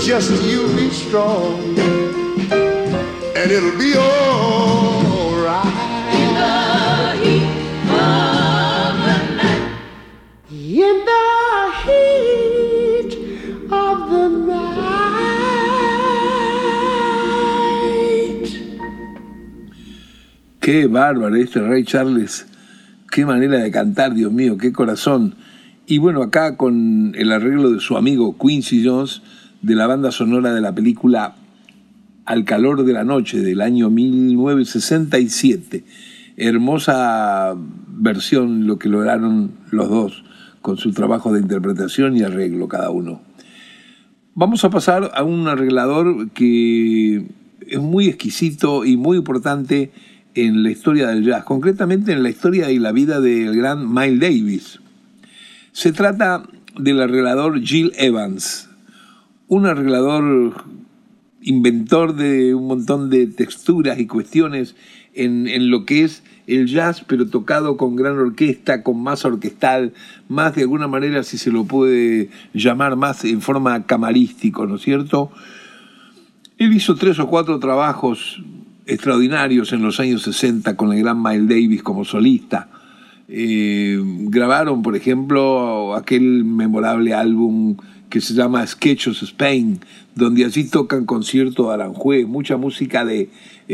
Just 0.00 0.30
you 0.44 0.60
be 0.76 0.86
strong, 0.90 1.78
and 3.38 3.50
it'll 3.50 3.78
be 3.78 3.96
alright. 3.96 4.27
Bárbaro 20.88 21.36
este 21.36 21.60
Ray 21.60 21.84
Charles. 21.84 22.46
Qué 23.10 23.24
manera 23.24 23.58
de 23.58 23.70
cantar, 23.70 24.14
Dios 24.14 24.32
mío, 24.32 24.58
qué 24.58 24.72
corazón. 24.72 25.34
Y 25.86 25.98
bueno, 25.98 26.22
acá 26.22 26.56
con 26.56 27.14
el 27.16 27.32
arreglo 27.32 27.70
de 27.70 27.80
su 27.80 27.96
amigo 27.96 28.36
Quincy 28.38 28.84
Jones 28.84 29.22
de 29.62 29.74
la 29.74 29.86
banda 29.86 30.10
sonora 30.10 30.52
de 30.52 30.60
la 30.60 30.74
película 30.74 31.34
Al 32.26 32.44
calor 32.44 32.84
de 32.84 32.92
la 32.92 33.04
noche 33.04 33.40
del 33.40 33.62
año 33.62 33.88
1967. 33.88 35.84
Hermosa 36.36 37.54
versión 37.88 38.66
lo 38.66 38.78
que 38.78 38.88
lograron 38.88 39.52
los 39.70 39.88
dos 39.88 40.24
con 40.60 40.76
su 40.76 40.92
trabajo 40.92 41.32
de 41.32 41.40
interpretación 41.40 42.16
y 42.16 42.22
arreglo 42.22 42.68
cada 42.68 42.90
uno. 42.90 43.22
Vamos 44.34 44.64
a 44.64 44.70
pasar 44.70 45.10
a 45.14 45.24
un 45.24 45.48
arreglador 45.48 46.30
que 46.30 47.26
es 47.66 47.80
muy 47.80 48.06
exquisito 48.06 48.84
y 48.84 48.96
muy 48.96 49.16
importante 49.16 49.90
en 50.46 50.62
la 50.62 50.70
historia 50.70 51.08
del 51.08 51.24
jazz, 51.24 51.44
concretamente 51.44 52.12
en 52.12 52.22
la 52.22 52.30
historia 52.30 52.70
y 52.70 52.78
la 52.78 52.92
vida 52.92 53.20
del 53.20 53.56
gran 53.56 53.92
Miles 53.92 54.20
Davis. 54.20 54.80
Se 55.72 55.92
trata 55.92 56.44
del 56.78 57.00
arreglador 57.00 57.60
Gil 57.60 57.92
Evans, 57.96 58.70
un 59.48 59.66
arreglador 59.66 60.64
inventor 61.40 62.14
de 62.14 62.54
un 62.54 62.68
montón 62.68 63.10
de 63.10 63.26
texturas 63.26 63.98
y 63.98 64.06
cuestiones 64.06 64.76
en, 65.14 65.48
en, 65.48 65.70
lo 65.70 65.84
que 65.84 66.04
es 66.04 66.22
el 66.46 66.66
jazz, 66.66 67.02
pero 67.06 67.28
tocado 67.28 67.76
con 67.76 67.96
gran 67.96 68.16
orquesta, 68.18 68.82
con 68.82 69.02
más 69.02 69.24
orquestal, 69.24 69.92
más 70.28 70.54
de 70.54 70.62
alguna 70.62 70.86
manera, 70.86 71.22
si 71.24 71.38
se 71.38 71.50
lo 71.50 71.64
puede 71.64 72.30
llamar, 72.54 72.96
más 72.96 73.24
en 73.24 73.40
forma 73.40 73.86
camarístico, 73.86 74.66
¿no 74.66 74.76
es 74.76 74.82
cierto? 74.82 75.32
Él 76.58 76.72
hizo 76.74 76.94
tres 76.94 77.18
o 77.18 77.26
cuatro 77.28 77.58
trabajos 77.58 78.42
extraordinarios 78.88 79.72
en 79.72 79.82
los 79.82 80.00
años 80.00 80.22
60 80.22 80.76
con 80.76 80.92
el 80.92 81.02
gran 81.02 81.22
Miles 81.22 81.48
Davis 81.48 81.82
como 81.82 82.04
solista. 82.04 82.68
Eh, 83.28 84.00
grabaron, 84.02 84.82
por 84.82 84.96
ejemplo, 84.96 85.94
aquel 85.94 86.44
memorable 86.44 87.12
álbum 87.12 87.76
que 88.08 88.20
se 88.20 88.34
llama 88.34 88.66
Sketches 88.66 89.22
Spain, 89.22 89.80
donde 90.14 90.44
allí 90.44 90.64
tocan 90.64 91.04
concierto 91.04 91.68
de 91.68 91.74
Aranjuez, 91.74 92.26
mucha 92.26 92.56
música 92.56 93.04
de 93.04 93.30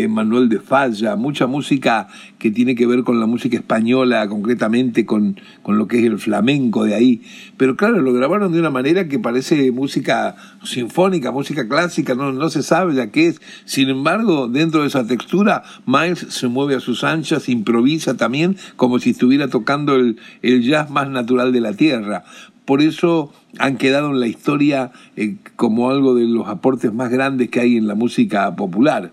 Manuel 0.09 0.49
de 0.49 0.59
Falla, 0.59 1.14
mucha 1.14 1.47
música 1.47 2.09
que 2.39 2.51
tiene 2.51 2.74
que 2.74 2.87
ver 2.87 3.05
con 3.05 3.20
la 3.20 3.26
música 3.26 3.57
española, 3.57 4.28
concretamente 4.28 5.07
con, 5.07 5.41
con, 5.62 5.78
lo 5.78 5.87
que 5.87 6.01
es 6.01 6.05
el 6.05 6.18
flamenco 6.18 6.85
de 6.85 6.95
ahí. 6.95 7.22
Pero 7.57 7.76
claro, 7.76 8.01
lo 8.01 8.12
grabaron 8.12 8.53
de 8.53 8.59
una 8.59 8.70
manera 8.70 9.09
que 9.09 9.18
parece 9.20 9.70
música 9.70 10.35
sinfónica, 10.64 11.30
música 11.30 11.68
clásica, 11.68 12.14
no, 12.14 12.32
no 12.32 12.51
se 12.51 12.62
sabe 12.62 12.95
ya 12.95 13.11
qué 13.11 13.28
es. 13.28 13.41
Sin 13.64 13.89
embargo, 13.89 14.49
dentro 14.49 14.82
de 14.82 14.89
esa 14.89 15.07
textura, 15.07 15.62
Miles 15.87 16.26
se 16.28 16.49
mueve 16.49 16.74
a 16.74 16.80
sus 16.80 17.05
anchas, 17.05 17.49
improvisa 17.49 18.16
también, 18.16 18.57
como 18.76 18.99
si 18.99 19.11
estuviera 19.11 19.49
tocando 19.49 19.95
el, 19.95 20.18
el 20.43 20.62
jazz 20.62 20.91
más 20.91 21.09
natural 21.09 21.53
de 21.53 21.61
la 21.61 21.72
tierra. 21.72 22.24
Por 22.65 22.81
eso 22.81 23.33
han 23.59 23.77
quedado 23.77 24.11
en 24.11 24.21
la 24.21 24.27
historia 24.27 24.93
eh, 25.17 25.37
como 25.57 25.91
algo 25.91 26.15
de 26.15 26.25
los 26.25 26.49
aportes 26.49 26.93
más 26.93 27.11
grandes 27.11 27.51
que 27.51 27.61
hay 27.61 27.77
en 27.77 27.87
la 27.87 27.95
música 27.95 28.55
popular. 28.57 29.12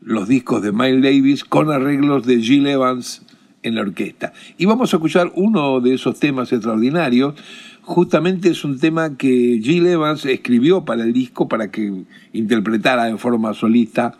Los 0.00 0.28
discos 0.28 0.62
de 0.62 0.72
Miles 0.72 1.02
Davis 1.02 1.44
con 1.44 1.70
arreglos 1.70 2.26
de 2.26 2.40
Gil 2.40 2.66
Evans 2.66 3.22
en 3.62 3.74
la 3.74 3.82
orquesta. 3.82 4.32
Y 4.58 4.66
vamos 4.66 4.92
a 4.92 4.96
escuchar 4.96 5.32
uno 5.34 5.80
de 5.80 5.94
esos 5.94 6.18
temas 6.18 6.52
extraordinarios. 6.52 7.34
Justamente 7.82 8.50
es 8.50 8.64
un 8.64 8.78
tema 8.78 9.16
que 9.16 9.60
Gil 9.62 9.86
Evans 9.86 10.24
escribió 10.24 10.84
para 10.84 11.02
el 11.02 11.12
disco 11.12 11.48
para 11.48 11.70
que 11.70 12.04
interpretara 12.32 13.08
en 13.08 13.18
forma 13.18 13.54
solista 13.54 14.14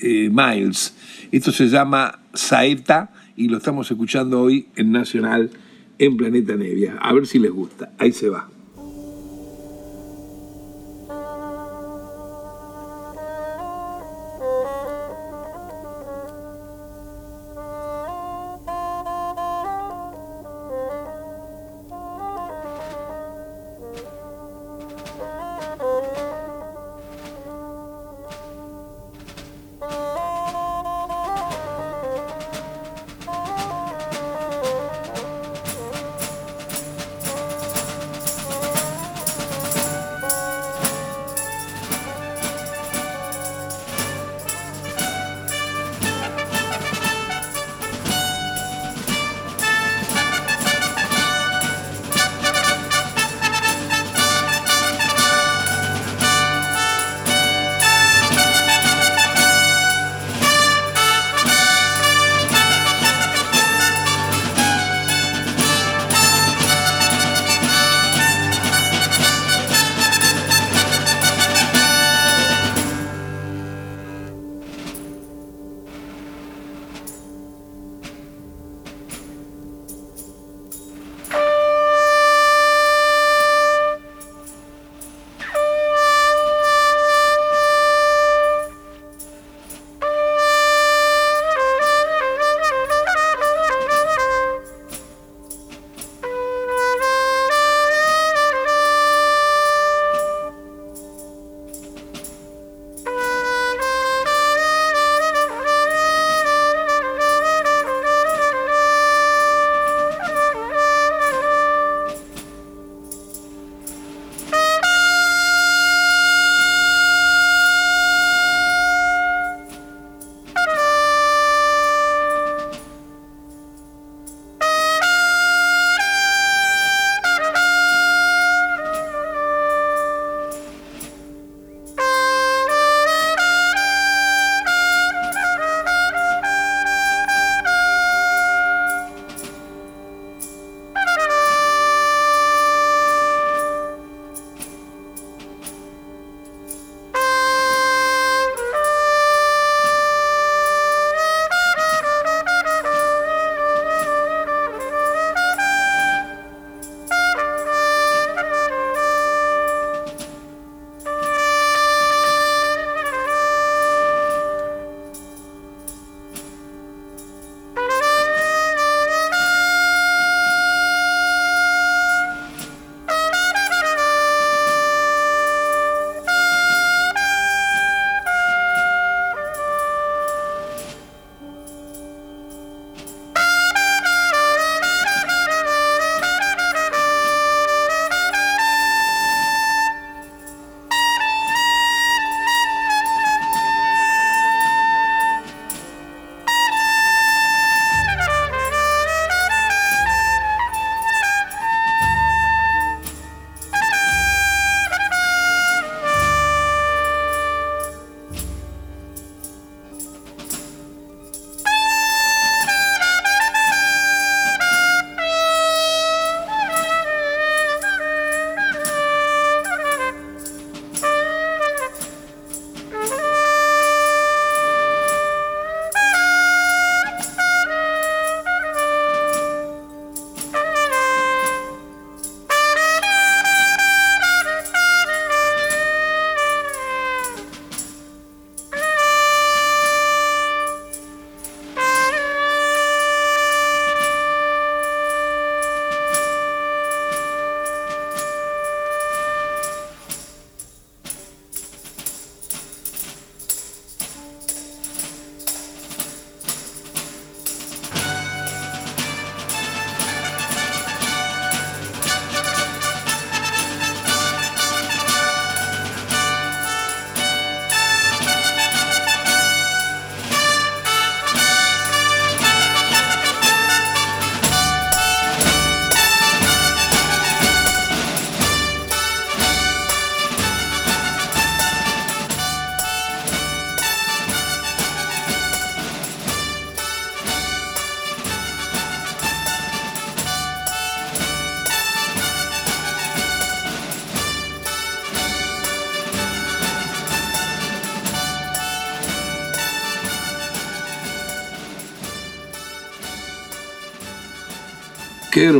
eh, 0.00 0.30
Miles. 0.32 0.94
Esto 1.32 1.50
se 1.50 1.68
llama 1.68 2.20
Saeta 2.32 3.10
y 3.36 3.48
lo 3.48 3.58
estamos 3.58 3.90
escuchando 3.90 4.40
hoy 4.42 4.68
en 4.76 4.92
Nacional 4.92 5.50
en 5.98 6.16
Planeta 6.16 6.56
Nevia. 6.56 6.96
A 7.00 7.12
ver 7.12 7.26
si 7.26 7.38
les 7.38 7.50
gusta. 7.50 7.92
Ahí 7.98 8.12
se 8.12 8.28
va. 8.28 8.53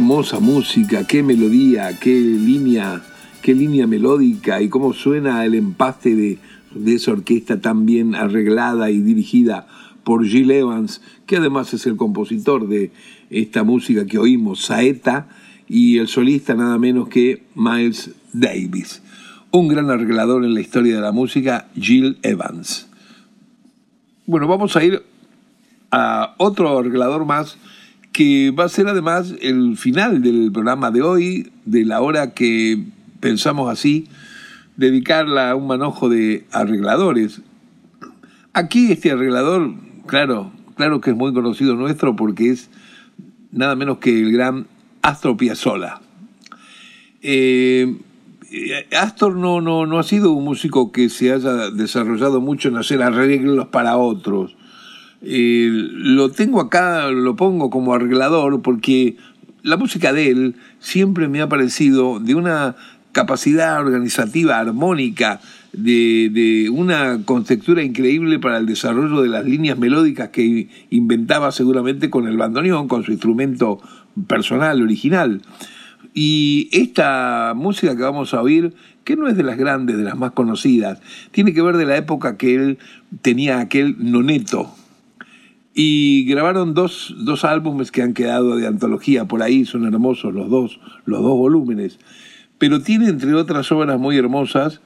Hermosa 0.05 0.39
música, 0.39 1.07
qué 1.07 1.23
melodía, 1.23 1.99
qué 1.99 2.11
línea, 2.11 3.01
qué 3.41 3.55
línea 3.55 3.87
melódica 3.87 4.61
y 4.61 4.69
cómo 4.69 4.93
suena 4.93 5.43
el 5.47 5.55
empaste 5.55 6.15
de, 6.15 6.39
de 6.75 6.95
esa 6.95 7.13
orquesta 7.13 7.63
tan 7.63 7.87
bien 7.87 8.15
arreglada 8.15 8.91
y 8.91 9.01
dirigida 9.01 9.67
por 10.05 10.27
Gil 10.27 10.51
Evans, 10.51 11.01
que 11.25 11.39
además 11.39 11.73
es 11.73 11.87
el 11.87 11.97
compositor 11.97 12.69
de 12.69 12.93
esta 13.31 13.65
música 13.65 14.05
que 14.05 14.19
oímos, 14.19 14.67
Saeta, 14.67 15.27
y 15.69 15.97
el 15.97 16.09
solista 16.09 16.55
nada 16.55 16.77
menos 16.77 17.09
que 17.09 17.45
Miles 17.55 18.11
Davis. 18.35 19.01
Un 19.53 19.69
gran 19.69 19.89
arreglador 19.89 20.45
en 20.45 20.53
la 20.53 20.61
historia 20.61 20.97
de 20.97 21.01
la 21.01 21.13
música, 21.13 21.69
Gil 21.81 22.19
Evans. 22.21 22.89
Bueno, 24.27 24.49
vamos 24.49 24.77
a 24.77 24.85
ir 24.85 25.03
a 25.91 26.35
otro 26.37 26.79
arreglador 26.79 27.25
más 27.25 27.57
que 28.15 28.53
va 28.53 28.65
a 28.65 28.69
ser 28.69 28.87
además 28.87 29.35
el 29.43 29.77
final 29.77 30.23
del 30.23 30.53
programa 30.53 30.93
de 30.93 31.03
hoy, 31.03 31.51
de 31.65 31.85
la 31.85 32.01
hora 32.01 32.33
que 32.33 32.81
pensamos 33.19 33.69
así, 33.69 34.07
dedicarla 34.77 35.51
a 35.51 35.57
un 35.57 35.67
manojo 35.67 36.09
de 36.09 36.47
arregladores. 36.53 37.43
Aquí 38.53 38.93
este 38.93 39.11
arreglador, 39.11 39.75
claro, 40.07 40.53
claro 40.77 41.01
que 41.01 41.11
es 41.11 41.17
muy 41.17 41.35
conocido 41.35 41.75
nuestro 41.75 42.15
porque 42.15 42.51
es 42.51 42.71
nada 43.51 43.75
menos 43.75 43.99
que 43.99 44.17
el 44.17 44.31
gran 44.31 44.69
Astor 45.03 45.37
Piazzolla. 45.37 46.01
Eh, 47.21 47.97
Astor 48.97 49.35
no, 49.35 49.61
no, 49.61 49.87
no 49.87 49.99
ha 49.99 50.05
sido 50.05 50.31
un 50.31 50.45
músico 50.45 50.93
que 50.93 51.09
se 51.09 51.33
haya 51.33 51.69
desarrollado 51.71 52.41
mucho 52.41 52.69
en 52.69 52.77
hacer 52.77 53.03
arreglos 53.03 53.67
para 53.67 53.97
otros. 53.97 54.55
Eh, 55.27 55.68
lo 55.70 56.31
tengo 56.31 56.61
acá, 56.61 57.11
lo 57.11 57.35
pongo 57.37 57.70
como 57.70 57.95
arreglador 57.95 58.61
porque 58.62 59.16
la 59.62 59.79
música 59.79 60.12
de 60.12 60.31
él 60.31 60.55
siempre 60.81 61.29
me 61.29 61.41
ha 61.41 61.49
parecido 61.49 62.20
de 62.20 62.35
una 62.35 62.77
capacidad 63.12 63.81
organizativa, 63.81 64.59
armónica, 64.59 65.41
de, 65.72 66.68
una 66.70 67.20
contextura 67.25 67.83
increíble 67.83 68.39
para 68.39 68.59
el 68.59 68.66
desarrollo 68.66 69.22
de 69.22 69.29
las 69.29 69.47
líneas 69.47 69.79
melódicas 69.79 70.29
que 70.29 70.68
inventaba 70.91 71.51
seguramente 71.53 72.11
con 72.11 72.29
el 72.29 72.37
bandoneón, 72.37 72.89
con 72.89 73.05
su 73.05 73.12
instrumento 73.12 73.81
personal, 74.27 74.83
original. 74.83 75.41
Y 76.12 76.68
esta 76.72 77.55
música 77.57 77.97
que 77.97 78.03
vamos 78.03 78.35
a 78.35 78.43
oír, 78.43 78.75
que 79.05 79.16
no 79.16 79.29
es 79.29 79.37
de 79.37 79.43
las 79.43 79.57
grandes, 79.57 79.97
de 79.97 80.05
las 80.05 80.16
más 80.16 80.33
conocidas, 80.33 81.01
tiene 81.31 81.55
que 81.55 81.62
ver 81.62 81.77
de 81.77 81.87
la 81.87 81.97
época 81.97 82.37
que 82.37 82.55
él 82.55 82.79
tenía 83.22 83.61
aquel 83.61 83.97
noneto, 83.99 84.75
y 85.75 86.25
grabaron 86.27 86.72
dos, 86.72 87.14
dos, 87.18 87.45
álbumes 87.45 87.91
que 87.91 88.03
han 88.03 88.14
quedado 88.14 88.57
de 88.57 88.68
antología 88.68 89.25
por 89.25 89.43
ahí, 89.43 89.64
son 89.64 89.85
hermosos 89.85 90.33
los 90.33 90.49
dos, 90.49 90.79
los 91.05 91.20
dos 91.20 91.37
volúmenes. 91.37 91.99
Pero 92.59 92.81
tiene 92.81 93.09
entre 93.09 93.35
otras 93.35 93.70
obras 93.72 93.99
muy 93.99 94.16
hermosas, 94.16 94.81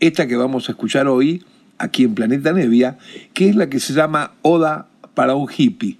esta 0.00 0.26
que 0.26 0.36
vamos 0.36 0.68
a 0.68 0.72
escuchar 0.72 1.06
hoy, 1.06 1.44
aquí 1.78 2.02
en 2.02 2.14
Planeta 2.14 2.52
Nevia, 2.52 2.98
que 3.34 3.48
es 3.48 3.54
la 3.54 3.70
que 3.70 3.78
se 3.78 3.92
llama 3.92 4.32
Oda 4.42 4.88
para 5.14 5.36
un 5.36 5.48
hippie. 5.48 5.98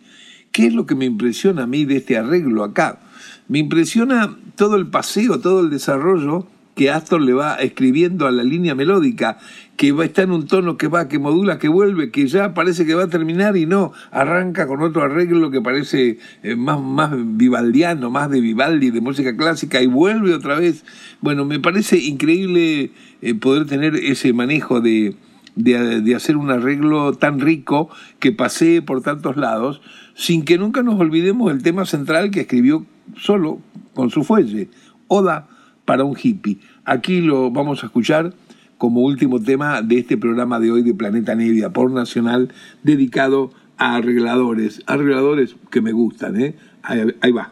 ¿Qué 0.51 0.66
es 0.66 0.74
lo 0.74 0.87
que 0.87 0.97
me 0.97 1.05
impresiona 1.05 1.62
a 1.62 1.66
mí 1.66 1.85
de 1.85 1.99
este 1.99 2.16
arreglo 2.16 2.64
acá? 2.64 2.99
Me 3.47 3.61
impresiona 3.61 4.37
todo 4.57 4.74
el 4.74 4.89
paseo, 4.89 5.39
todo 5.39 5.61
el 5.61 5.70
desarrollo 5.70 6.49
que 6.77 6.91
Astor 6.91 7.22
le 7.22 7.33
va 7.33 7.55
escribiendo 7.55 8.27
a 8.27 8.31
la 8.31 8.45
línea 8.45 8.74
melódica, 8.74 9.39
que 9.79 9.93
va, 9.93 10.05
está 10.05 10.22
en 10.22 10.31
un 10.31 10.47
tono 10.47 10.77
que 10.77 10.89
va, 10.89 11.09
que 11.09 11.18
modula, 11.18 11.59
que 11.59 11.68
vuelve, 11.68 12.11
que 12.11 12.27
ya 12.27 12.53
parece 12.53 12.85
que 12.85 12.95
va 12.95 13.05
a 13.05 13.09
terminar 13.09 13.57
y 13.57 13.64
no, 13.64 13.95
arranca 14.11 14.66
con 14.66 14.83
otro 14.83 15.03
arreglo 15.03 15.51
que 15.51 15.62
parece 15.62 16.18
eh, 16.43 16.55
más, 16.55 16.79
más 16.79 17.12
vivaldiano, 17.14 18.11
más 18.11 18.29
de 18.29 18.43
Vivaldi, 18.43 18.91
de 18.91 19.01
música 19.01 19.35
clásica, 19.39 19.81
y 19.81 19.87
vuelve 19.87 20.35
otra 20.35 20.59
vez. 20.59 20.85
Bueno, 21.22 21.47
me 21.47 21.59
parece 21.61 21.97
increíble 21.97 22.91
eh, 23.22 23.35
poder 23.35 23.64
tener 23.64 23.97
ese 23.97 24.35
manejo 24.35 24.83
de, 24.83 25.16
de, 25.55 26.14
hacer 26.14 26.37
un 26.37 26.51
arreglo 26.51 27.14
tan 27.14 27.41
rico 27.41 27.89
que 28.18 28.33
pasee 28.33 28.83
por 28.83 29.01
tantos 29.01 29.39
lados, 29.39 29.81
sin 30.14 30.45
que 30.45 30.59
nunca 30.59 30.83
nos 30.83 31.01
olvidemos 31.01 31.51
el 31.51 31.62
tema 31.62 31.87
central 31.87 32.31
que 32.31 32.43
escribió 32.43 32.85
solo 33.16 33.62
con 33.95 34.11
su 34.11 34.24
fuelle, 34.24 34.68
Oda 35.09 35.49
para 35.87 36.05
un 36.05 36.14
hippie. 36.20 36.59
Aquí 36.84 37.22
lo 37.22 37.51
vamos 37.51 37.82
a 37.82 37.87
escuchar 37.87 38.34
como 38.76 39.01
último 39.01 39.41
tema 39.41 39.80
de 39.80 40.01
este 40.01 40.18
programa 40.18 40.61
de 40.61 40.70
hoy 40.70 40.82
de 40.82 40.93
Planeta 40.93 41.34
Nevia 41.34 41.70
por 41.70 41.91
Nacional, 41.91 42.53
dedicado 42.82 43.51
a 43.78 43.97
arregladores, 43.97 44.82
arregladores 44.87 45.57
que 45.70 45.80
me 45.80 45.93
gustan, 45.93 46.39
¿eh? 46.39 46.55
ahí, 46.82 47.01
ahí 47.22 47.32
va. 47.32 47.51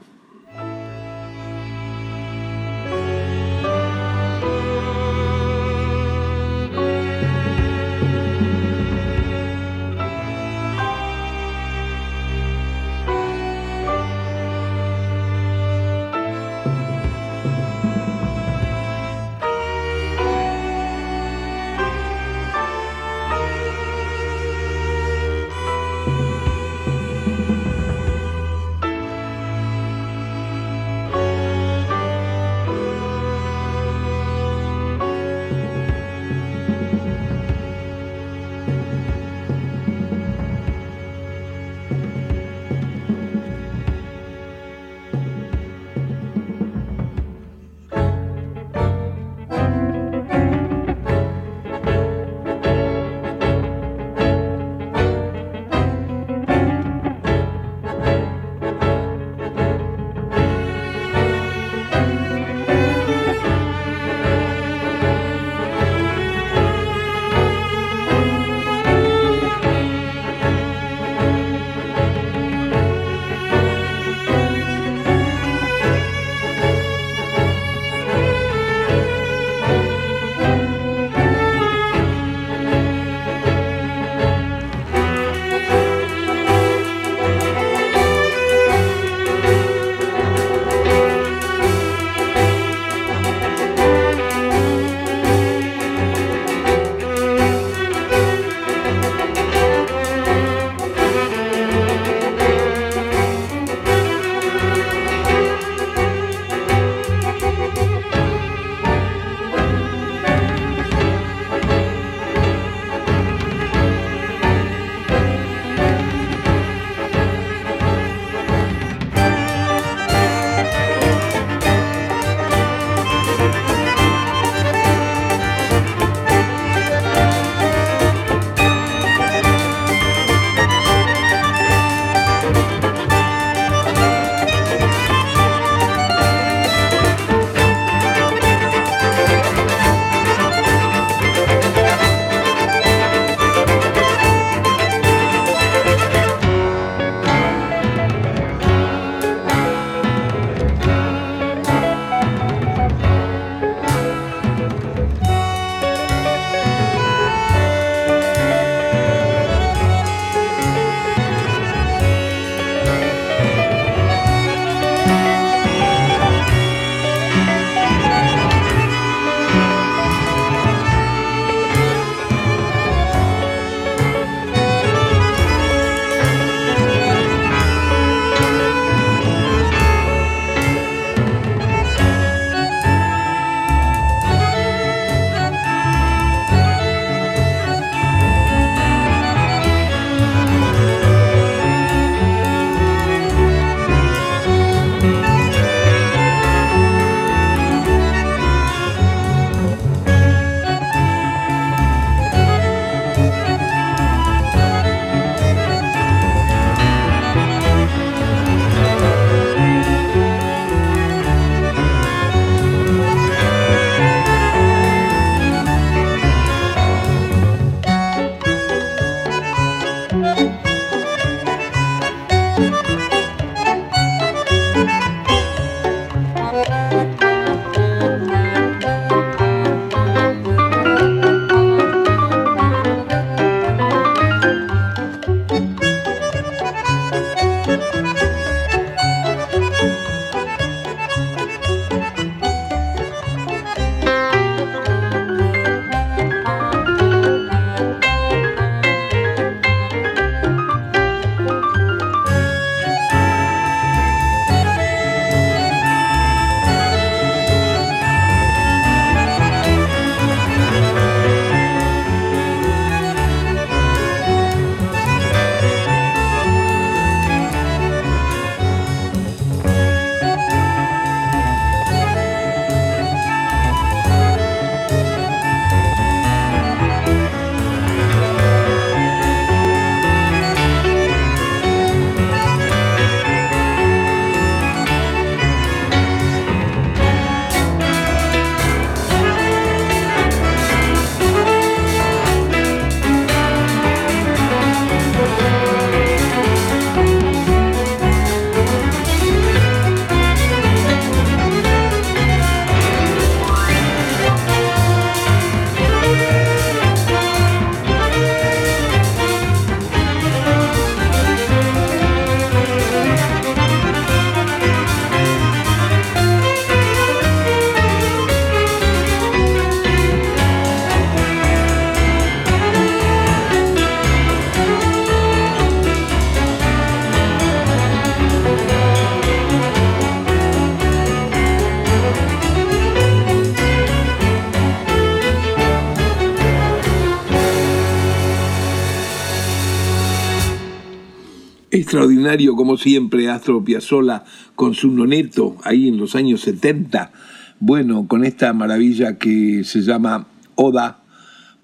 Como 342.56 342.78
siempre, 342.78 343.28
Astro 343.28 343.62
Piazzolla 343.62 344.24
con 344.54 344.72
su 344.74 344.90
noneto 344.90 345.56
ahí 345.62 345.88
en 345.88 345.98
los 345.98 346.14
años 346.14 346.40
70. 346.40 347.12
Bueno, 347.60 348.06
con 348.08 348.24
esta 348.24 348.52
maravilla 348.54 349.18
que 349.18 349.62
se 349.64 349.82
llama 349.82 350.26
Oda 350.54 351.02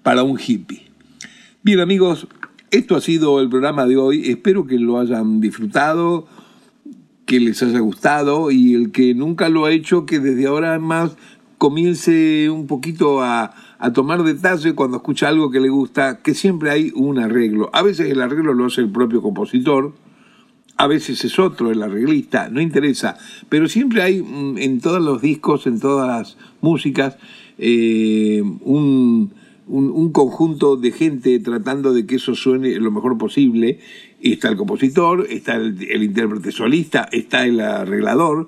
para 0.03 0.21
un 0.21 0.39
hippie. 0.39 0.83
Bien, 1.63 1.79
amigos, 1.79 2.27
esto 2.69 2.95
ha 2.95 3.01
sido 3.01 3.41
el 3.41 3.49
programa 3.49 3.87
de 3.87 3.97
hoy. 3.97 4.29
Espero 4.29 4.67
que 4.67 4.77
lo 4.77 4.99
hayan 4.99 5.41
disfrutado, 5.41 6.27
que 7.25 7.39
les 7.39 7.63
haya 7.63 7.79
gustado 7.79 8.51
y 8.51 8.75
el 8.75 8.91
que 8.91 9.15
nunca 9.15 9.49
lo 9.49 9.65
ha 9.65 9.71
hecho, 9.71 10.05
que 10.05 10.19
desde 10.19 10.45
ahora 10.45 10.77
más 10.77 11.17
comience 11.57 12.51
un 12.51 12.67
poquito 12.67 13.23
a, 13.23 13.55
a 13.79 13.93
tomar 13.93 14.21
detalle 14.23 14.75
cuando 14.75 14.97
escucha 14.97 15.27
algo 15.27 15.49
que 15.49 15.59
le 15.59 15.69
gusta, 15.69 16.19
que 16.21 16.35
siempre 16.35 16.69
hay 16.69 16.91
un 16.93 17.17
arreglo. 17.17 17.71
A 17.73 17.81
veces 17.81 18.11
el 18.11 18.21
arreglo 18.21 18.53
lo 18.53 18.67
hace 18.67 18.81
el 18.81 18.91
propio 18.91 19.23
compositor, 19.23 19.93
a 20.83 20.87
veces 20.87 21.23
es 21.23 21.37
otro 21.37 21.69
el 21.71 21.83
arreglista, 21.83 22.49
no 22.49 22.59
interesa, 22.59 23.17
pero 23.49 23.67
siempre 23.67 24.01
hay 24.01 24.21
mm, 24.21 24.57
en 24.57 24.81
todos 24.81 25.01
los 25.01 25.21
discos, 25.21 25.67
en 25.67 25.79
todas 25.79 26.07
las 26.07 26.37
músicas, 26.61 27.17
eh, 27.59 28.41
un, 28.61 29.31
un- 29.67 29.91
un 29.91 30.11
conjunto 30.11 30.75
de 30.77 30.91
gente 30.91 31.39
tratando 31.39 31.93
de 31.93 32.05
que 32.07 32.15
eso 32.15 32.33
suene 32.35 32.75
lo 32.79 32.89
mejor 32.91 33.17
posible. 33.17 33.79
Está 34.21 34.49
el 34.49 34.57
compositor, 34.57 35.27
está 35.29 35.55
el, 35.55 35.77
el 35.89 36.01
intérprete 36.03 36.51
solista, 36.51 37.07
está 37.11 37.45
el 37.45 37.59
arreglador, 37.59 38.47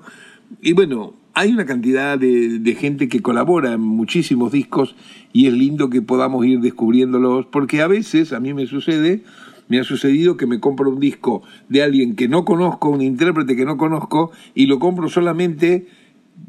y 0.60 0.72
bueno, 0.72 1.14
hay 1.34 1.52
una 1.52 1.66
cantidad 1.66 2.18
de, 2.18 2.58
de 2.60 2.74
gente 2.74 3.08
que 3.08 3.20
colabora 3.22 3.72
en 3.72 3.80
muchísimos 3.80 4.52
discos 4.52 4.94
y 5.32 5.46
es 5.48 5.52
lindo 5.52 5.88
que 5.90 6.00
podamos 6.02 6.44
ir 6.46 6.60
descubriéndolos, 6.60 7.46
porque 7.46 7.80
a 7.82 7.88
veces, 7.88 8.32
a 8.32 8.38
mí 8.40 8.54
me 8.54 8.66
sucede, 8.66 9.22
me 9.68 9.78
ha 9.78 9.84
sucedido 9.84 10.36
que 10.36 10.46
me 10.46 10.60
compro 10.60 10.90
un 10.90 11.00
disco 11.00 11.42
de 11.68 11.82
alguien 11.82 12.16
que 12.16 12.28
no 12.28 12.44
conozco, 12.44 12.88
un 12.88 13.02
intérprete 13.02 13.56
que 13.56 13.64
no 13.64 13.76
conozco, 13.76 14.30
y 14.54 14.66
lo 14.66 14.78
compro 14.78 15.08
solamente 15.08 15.86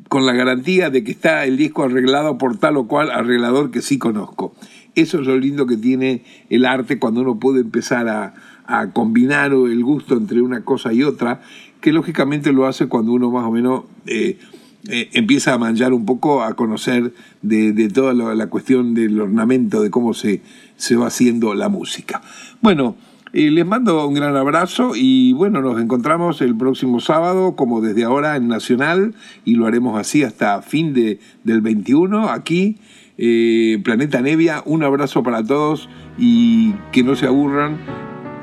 con 0.09 0.25
la 0.25 0.33
garantía 0.33 0.89
de 0.89 1.03
que 1.03 1.11
está 1.11 1.45
el 1.45 1.57
disco 1.57 1.83
arreglado 1.83 2.37
por 2.37 2.57
tal 2.57 2.77
o 2.77 2.87
cual 2.87 3.11
arreglador 3.11 3.71
que 3.71 3.81
sí 3.81 3.97
conozco. 3.97 4.53
Eso 4.95 5.19
es 5.19 5.27
lo 5.27 5.37
lindo 5.37 5.65
que 5.65 5.77
tiene 5.77 6.23
el 6.49 6.65
arte 6.65 6.99
cuando 6.99 7.21
uno 7.21 7.37
puede 7.39 7.61
empezar 7.61 8.07
a, 8.07 8.33
a 8.65 8.91
combinar 8.91 9.51
el 9.51 9.83
gusto 9.83 10.15
entre 10.15 10.41
una 10.41 10.63
cosa 10.63 10.93
y 10.93 11.03
otra, 11.03 11.41
que 11.81 11.91
lógicamente 11.91 12.51
lo 12.51 12.65
hace 12.65 12.87
cuando 12.87 13.11
uno 13.11 13.29
más 13.29 13.45
o 13.45 13.51
menos 13.51 13.83
eh, 14.05 14.39
eh, 14.87 15.09
empieza 15.13 15.53
a 15.53 15.57
manchar 15.57 15.93
un 15.93 16.05
poco, 16.05 16.43
a 16.43 16.55
conocer 16.55 17.13
de, 17.41 17.73
de 17.73 17.89
toda 17.89 18.13
la, 18.13 18.33
la 18.35 18.47
cuestión 18.47 18.93
del 18.93 19.19
ornamento, 19.19 19.81
de 19.81 19.89
cómo 19.89 20.13
se, 20.13 20.41
se 20.77 20.95
va 20.95 21.07
haciendo 21.07 21.53
la 21.53 21.69
música. 21.69 22.21
Bueno, 22.61 22.95
eh, 23.37 23.51
les 23.51 23.65
mando 23.65 24.07
un 24.07 24.13
gran 24.13 24.33
abrazo 24.37 24.93
y 24.95 25.33
bueno, 25.33 25.59
nos 25.59 25.81
encontramos 25.81 26.39
el 26.39 26.55
próximo 26.55 27.01
sábado, 27.01 27.57
como 27.57 27.81
desde 27.81 28.05
ahora 28.05 28.37
en 28.37 28.47
Nacional, 28.47 29.13
y 29.43 29.55
lo 29.55 29.67
haremos 29.67 29.99
así 29.99 30.23
hasta 30.23 30.61
fin 30.61 30.93
de, 30.93 31.19
del 31.43 31.59
21, 31.59 32.29
aquí, 32.29 32.77
eh, 33.17 33.81
Planeta 33.83 34.21
Nevia. 34.21 34.63
Un 34.65 34.83
abrazo 34.83 35.21
para 35.21 35.43
todos 35.43 35.89
y 36.17 36.71
que 36.93 37.03
no 37.03 37.17
se 37.17 37.25
aburran 37.25 37.77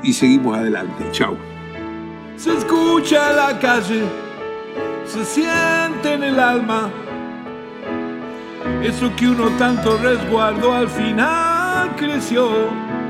y 0.03 0.13
seguimos 0.13 0.55
adelante. 0.55 1.05
Chao. 1.11 1.35
Se 2.37 2.55
escucha 2.55 3.33
la 3.33 3.57
calle, 3.59 4.03
se 5.05 5.25
siente 5.25 6.13
en 6.13 6.23
el 6.23 6.39
alma. 6.39 6.91
Eso 8.83 9.11
que 9.15 9.27
uno 9.27 9.47
tanto 9.57 9.97
resguardó 9.97 10.71
al 10.71 10.87
final 10.87 11.95
creció. 11.95 13.02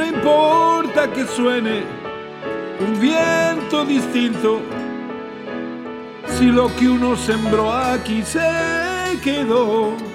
No 0.00 0.06
importa 0.06 1.12
que 1.12 1.26
suene 1.26 1.82
un 2.80 2.98
viento 2.98 3.84
distinto, 3.84 4.62
si 6.38 6.46
lo 6.46 6.74
que 6.76 6.88
uno 6.88 7.14
sembró 7.16 7.70
aquí 7.70 8.22
se 8.22 8.40
quedó. 9.22 10.09